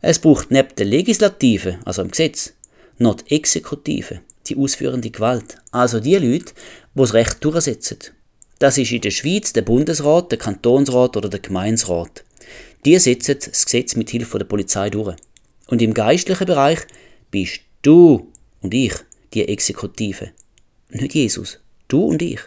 [0.03, 2.53] Es braucht neben der Legislative, also im Gesetz,
[2.99, 6.53] noch die Exekutive, die ausführende Gewalt, also die Leute,
[6.95, 8.19] die das Recht durchsetzen.
[8.61, 12.24] Das ist in der Schweiz der Bundesrat, der Kantonsrat oder der Gemeinsrat.
[12.85, 15.16] Die setzen das Gesetz mit Hilfe der Polizei durch.
[15.69, 16.81] Und im geistlichen Bereich
[17.31, 18.31] bist du
[18.61, 18.93] und ich
[19.32, 20.32] die Exekutive.
[20.91, 21.59] Nicht Jesus.
[21.89, 22.41] Du und ich.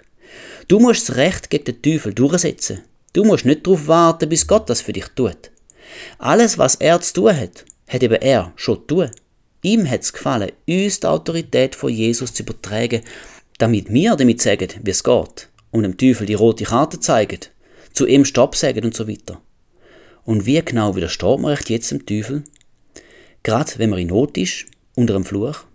[0.68, 2.84] Du musst das Recht gegen den Teufel durchsetzen.
[3.14, 5.49] Du musst nicht darauf warten, bis Gott das für dich tut.
[6.19, 9.10] Alles, was er zu tun hat, hat eben er schon tun.
[9.64, 13.02] Ihm hat es gefallen, uns die Autorität von Jesus zu übertragen,
[13.57, 17.39] damit wir damit sagen, wie es geht, und dem Teufel die rote Karte zeigen,
[17.91, 19.41] zu ihm Stopp sagen und so weiter.
[20.23, 22.45] Und wie genau widersteht man recht jetzt dem Teufel?
[23.43, 25.65] Gerade wenn man in Not ist, unter einem Fluch?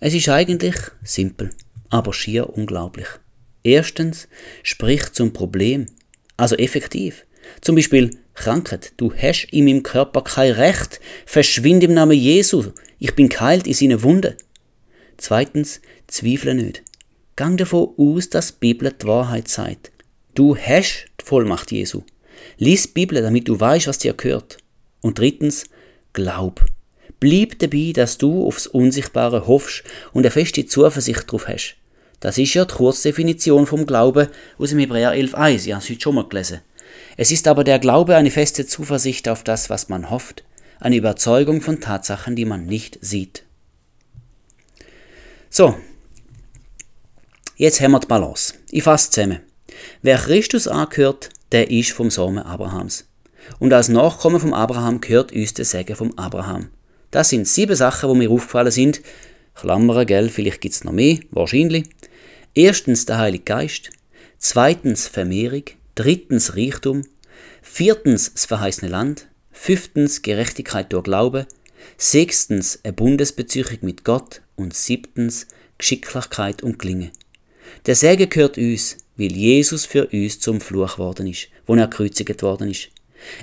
[0.00, 0.74] Es ist eigentlich
[1.04, 1.50] simpel
[1.90, 3.08] aber schier unglaublich.
[3.62, 4.28] Erstens,
[4.62, 5.86] sprich zum Problem.
[6.36, 7.26] Also effektiv.
[7.60, 8.94] Zum Beispiel Krankheit.
[8.96, 11.00] Du hast in meinem Körper kein Recht.
[11.26, 12.72] Verschwind im Namen Jesu.
[12.98, 14.36] Ich bin geheilt in seinen Wunden.
[15.18, 16.82] Zweitens, zweifle nicht.
[17.40, 19.92] Gang davon aus, dass die Bibel die Wahrheit sagt.
[20.34, 22.02] Du hast die Vollmacht Jesu.
[22.58, 24.58] Lies die Bibel, damit du weißt, was dir gehört.
[25.00, 25.64] Und drittens,
[26.12, 26.62] glaub.
[27.18, 31.76] Bleib dabei, dass du aufs Unsichtbare hoffst und eine feste Zuversicht darauf hast.
[32.20, 35.64] Das ist ja die Kurzdefinition vom Glauben aus dem Hebräer 11.1.
[35.64, 36.60] Ich habe es heute schon mal gelesen.
[37.16, 40.44] Es ist aber der Glaube eine feste Zuversicht auf das, was man hofft,
[40.78, 43.44] eine Überzeugung von Tatsachen, die man nicht sieht.
[45.48, 45.76] So,
[47.60, 48.54] jetzt haben wir die Balance.
[48.70, 49.40] Ich fasse zusammen.
[50.00, 53.06] Wer Christus angehört, der ist vom Samen Abrahams.
[53.58, 56.70] Und als Nachkommen vom Abraham gehört uns der Segen vom Abraham.
[57.10, 59.02] Das sind sieben Sachen, wo mir aufgefallen sind.
[59.54, 61.84] Klammern, gell, vielleicht gibt es noch mehr, wahrscheinlich.
[62.54, 63.90] Erstens der Heilige Geist,
[64.38, 65.64] zweitens Vermehrung,
[65.94, 67.02] drittens Reichtum,
[67.60, 71.46] viertens das verheißene Land, fünftens Gerechtigkeit durch Glaube,
[71.98, 75.46] sechstens eine Bundesbeziehung mit Gott und siebtens
[75.76, 77.10] Geschicklichkeit und Gelingen.
[77.86, 82.42] Der Segen gehört uns, weil Jesus für uns zum Fluch worden ist, wo er gekreuzigt
[82.42, 82.88] worden ist.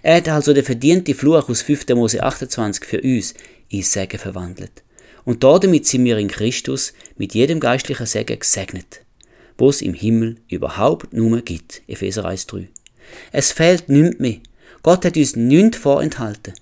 [0.02, 1.88] Er hat also den verdienten Fluch aus 5.
[1.90, 3.34] Mose 28 für uns
[3.70, 4.84] in Segen verwandelt.
[5.24, 9.02] Und damit sind wir in Christus mit jedem geistlichen Segen gesegnet,
[9.58, 11.82] wo es im Himmel überhaupt nur gibt.
[11.88, 12.68] Epheser 1,3.
[13.32, 14.38] Es fehlt nichts mehr.
[14.84, 16.54] Gott hat uns nichts vorenthalten.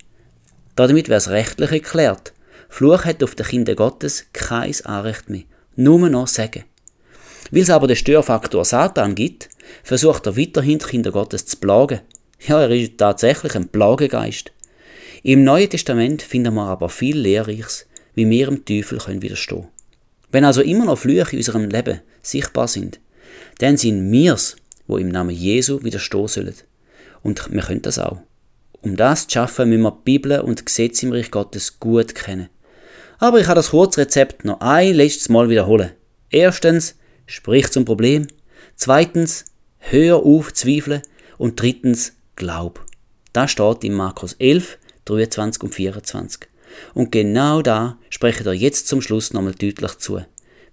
[0.76, 2.34] Damit wäre es rechtlich erklärt.
[2.70, 5.44] Fluch hat auf die Kinder Gottes kein Anrecht mehr.
[5.76, 6.64] Nur noch Segen.
[7.52, 9.50] Weil es aber den Störfaktor Satan gibt,
[9.84, 12.02] versucht er weiterhin die Kinder Gottes zu plagen.
[12.48, 14.52] Ja, er ist tatsächlich ein Plagegeist.
[15.24, 19.68] Im Neuen Testament finden wir aber viel Lehrreiches wie wir dem Teufel können widerstehen
[20.32, 23.00] Wenn also immer noch Flüche in unserem Leben sichtbar sind,
[23.60, 24.56] dann sind wir's,
[24.88, 26.56] wo im Namen Jesu widerstehen sollen.
[27.22, 28.20] Und wir können das auch.
[28.82, 32.16] Um das zu schaffen, müssen wir die Bibel und die Gesetze im Reich Gottes gut
[32.16, 32.50] kennen.
[33.18, 35.92] Aber ich habe das Kurzrezept noch ein letztes Mal wiederholen.
[36.30, 36.96] Erstens,
[37.26, 38.28] sprich zum Problem.
[38.76, 39.46] Zweitens,
[39.78, 41.02] hör auf zweifeln.
[41.38, 42.86] Und drittens, glaub.
[43.34, 46.42] Das steht in Markus 11, 23 und 24.
[46.94, 50.22] Und genau da spreche dir jetzt zum Schluss nochmal deutlich zu.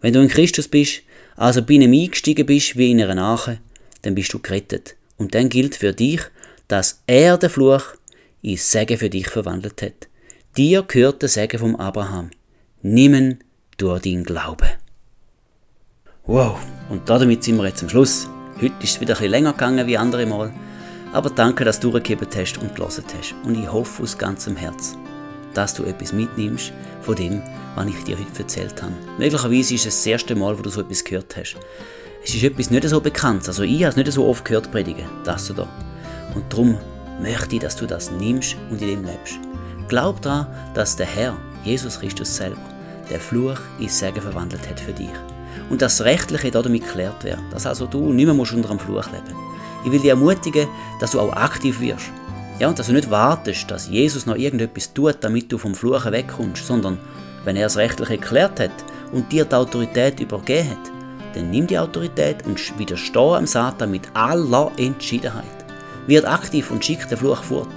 [0.01, 1.03] Wenn du in Christus bist,
[1.37, 3.61] also bei ihm eingestiegen bist wie in einer Arche,
[4.03, 4.97] dann bist du gerettet.
[5.17, 6.21] Und dann gilt für dich,
[6.69, 7.85] dass er den Fluch
[8.43, 10.09] in Segen für dich verwandelt hat.
[10.57, 12.31] Dir gehört der Segen vom Abraham.
[12.83, 13.39] Nimm
[13.77, 14.82] durch deinen Glauben.
[16.27, 16.57] Wow,
[16.89, 18.29] und damit sind wir jetzt am Schluss.
[18.55, 20.53] Heute ist es wieder bisschen länger gegangen wie andere Mal.
[21.13, 23.35] Aber danke, dass du durchgegeben hast und gelesen hast.
[23.45, 24.99] Und ich hoffe aus ganzem Herzen,
[25.53, 27.43] dass du etwas mitnimmst von dem,
[27.75, 28.93] was ich dir heute erzählt habe.
[29.19, 31.57] Möglicherweise ist es das erste Mal, wo du so etwas gehört hast.
[32.23, 33.49] Es ist etwas nicht so bekannt.
[33.49, 35.67] Also ich habe es nicht so oft gehört predigen, das du da.
[36.37, 36.79] Und darum
[37.21, 39.41] möchte ich, dass du das nimmst und in dem lebst.
[39.89, 42.63] Glaub daran, dass der Herr, Jesus Christus selber,
[43.11, 45.11] der Fluch in Segen verwandelt hat für dich.
[45.71, 47.41] Und das Rechtliche damit geklärt wird.
[47.51, 49.37] Dass also du nicht mehr unter dem Fluch leben
[49.85, 50.69] Ich will dich ermutigen,
[51.01, 52.11] dass du auch aktiv wirst.
[52.59, 56.13] Ja, und dass du nicht wartest, dass Jesus noch irgendetwas tut, damit du vom Fluchen
[56.13, 56.99] wegkommst, sondern
[57.45, 58.71] wenn er das Rechtliche geklärt hat
[59.13, 60.93] und dir die Autorität übergeben hat,
[61.35, 65.45] dann nimm die Autorität und widerstehe am Satan mit aller Entschiedenheit.
[66.07, 67.69] Wird aktiv und schick den Fluch fort,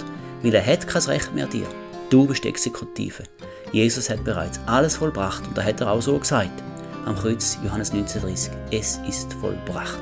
[0.42, 1.66] weil er hat kein Recht mehr dir.
[2.10, 3.24] Du bist die Exekutive.
[3.72, 6.62] Jesus hat bereits alles vollbracht und da hat er auch so gesagt.
[7.06, 8.50] Am Kreuz Johannes 19,30.
[8.72, 10.00] Es ist vollbracht.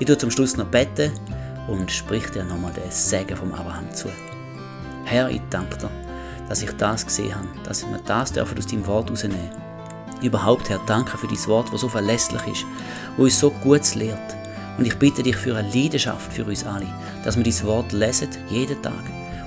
[0.00, 1.10] Ich tue zum Schluss noch beten
[1.66, 4.08] und sprich dir nochmal den Segen vom Abraham zu.
[5.06, 5.90] Herr, ich danke dir,
[6.46, 9.50] dass ich das gesehen habe, dass wir das dürfen aus deinem Wort rausnehmen.
[10.20, 12.66] Überhaupt, Herr, danke für dein Wort, das so verlässlich ist,
[13.16, 14.36] wo uns so gut lehrt.
[14.76, 16.86] Und ich bitte dich für eine Leidenschaft für uns alle,
[17.24, 19.04] dass wir dieses Wort lesen, jeden Tag,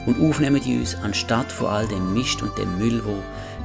[0.07, 3.15] und aufnehmen die uns, anstatt von all dem Mist und dem Müll, wo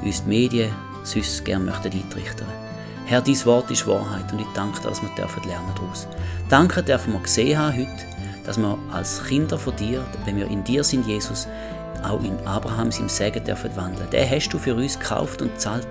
[0.06, 0.72] uns die Medien
[1.04, 2.67] sonst gerne möchten eintrichtern.
[3.08, 6.06] Herr, dein Wort ist Wahrheit und ich danke dir, dass wir dürfen lernen daraus.
[6.50, 8.04] Danke dürfen wir gesehen haben heute,
[8.44, 11.48] dass wir als Kinder von dir, wenn wir in dir sind, Jesus,
[12.02, 14.10] auch in Abrahams im Segen dürfen wandeln.
[14.10, 15.88] Den hast du für uns gekauft und zahlt.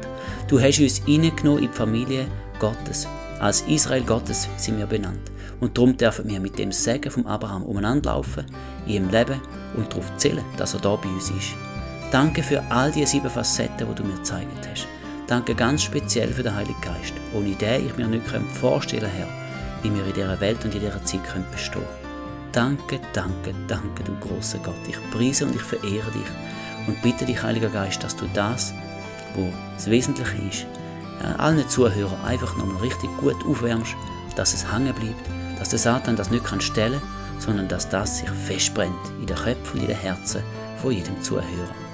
[0.47, 2.27] Du hast uns reingenommen in die Familie
[2.59, 3.07] Gottes.
[3.39, 5.31] Als Israel Gottes sind wir benannt.
[5.59, 8.45] Und darum dürfen wir mit dem Segen vom Abraham umeinander laufen,
[8.85, 9.41] in ihrem Leben
[9.75, 11.55] und darauf zählen, dass er da bei uns ist.
[12.11, 14.87] Danke für all die sieben Facetten, die du mir gezeigt hast.
[15.27, 18.23] Danke ganz speziell für den Heiligen Geist, ohne den ich mir nicht
[18.59, 19.27] vorstellen Herr,
[19.83, 21.21] wie wir in dieser Welt und in dieser Zeit
[21.51, 21.85] bestehen können.
[22.53, 24.75] Danke, danke, danke, du großer Gott.
[24.87, 28.73] Ich preise und ich verehre dich und bitte dich, Heiliger Geist, dass du das,
[29.35, 30.65] wo das Wesentliche ist,
[31.37, 33.95] allen Zuhörern einfach nochmal richtig gut aufwärmst,
[34.35, 37.01] dass es hängen bleibt, dass der Satan das nicht kann stellen
[37.39, 40.41] sondern dass das sich festbrennt in den Köpfen und in den Herzen
[40.81, 41.86] von jedem Zuhörer.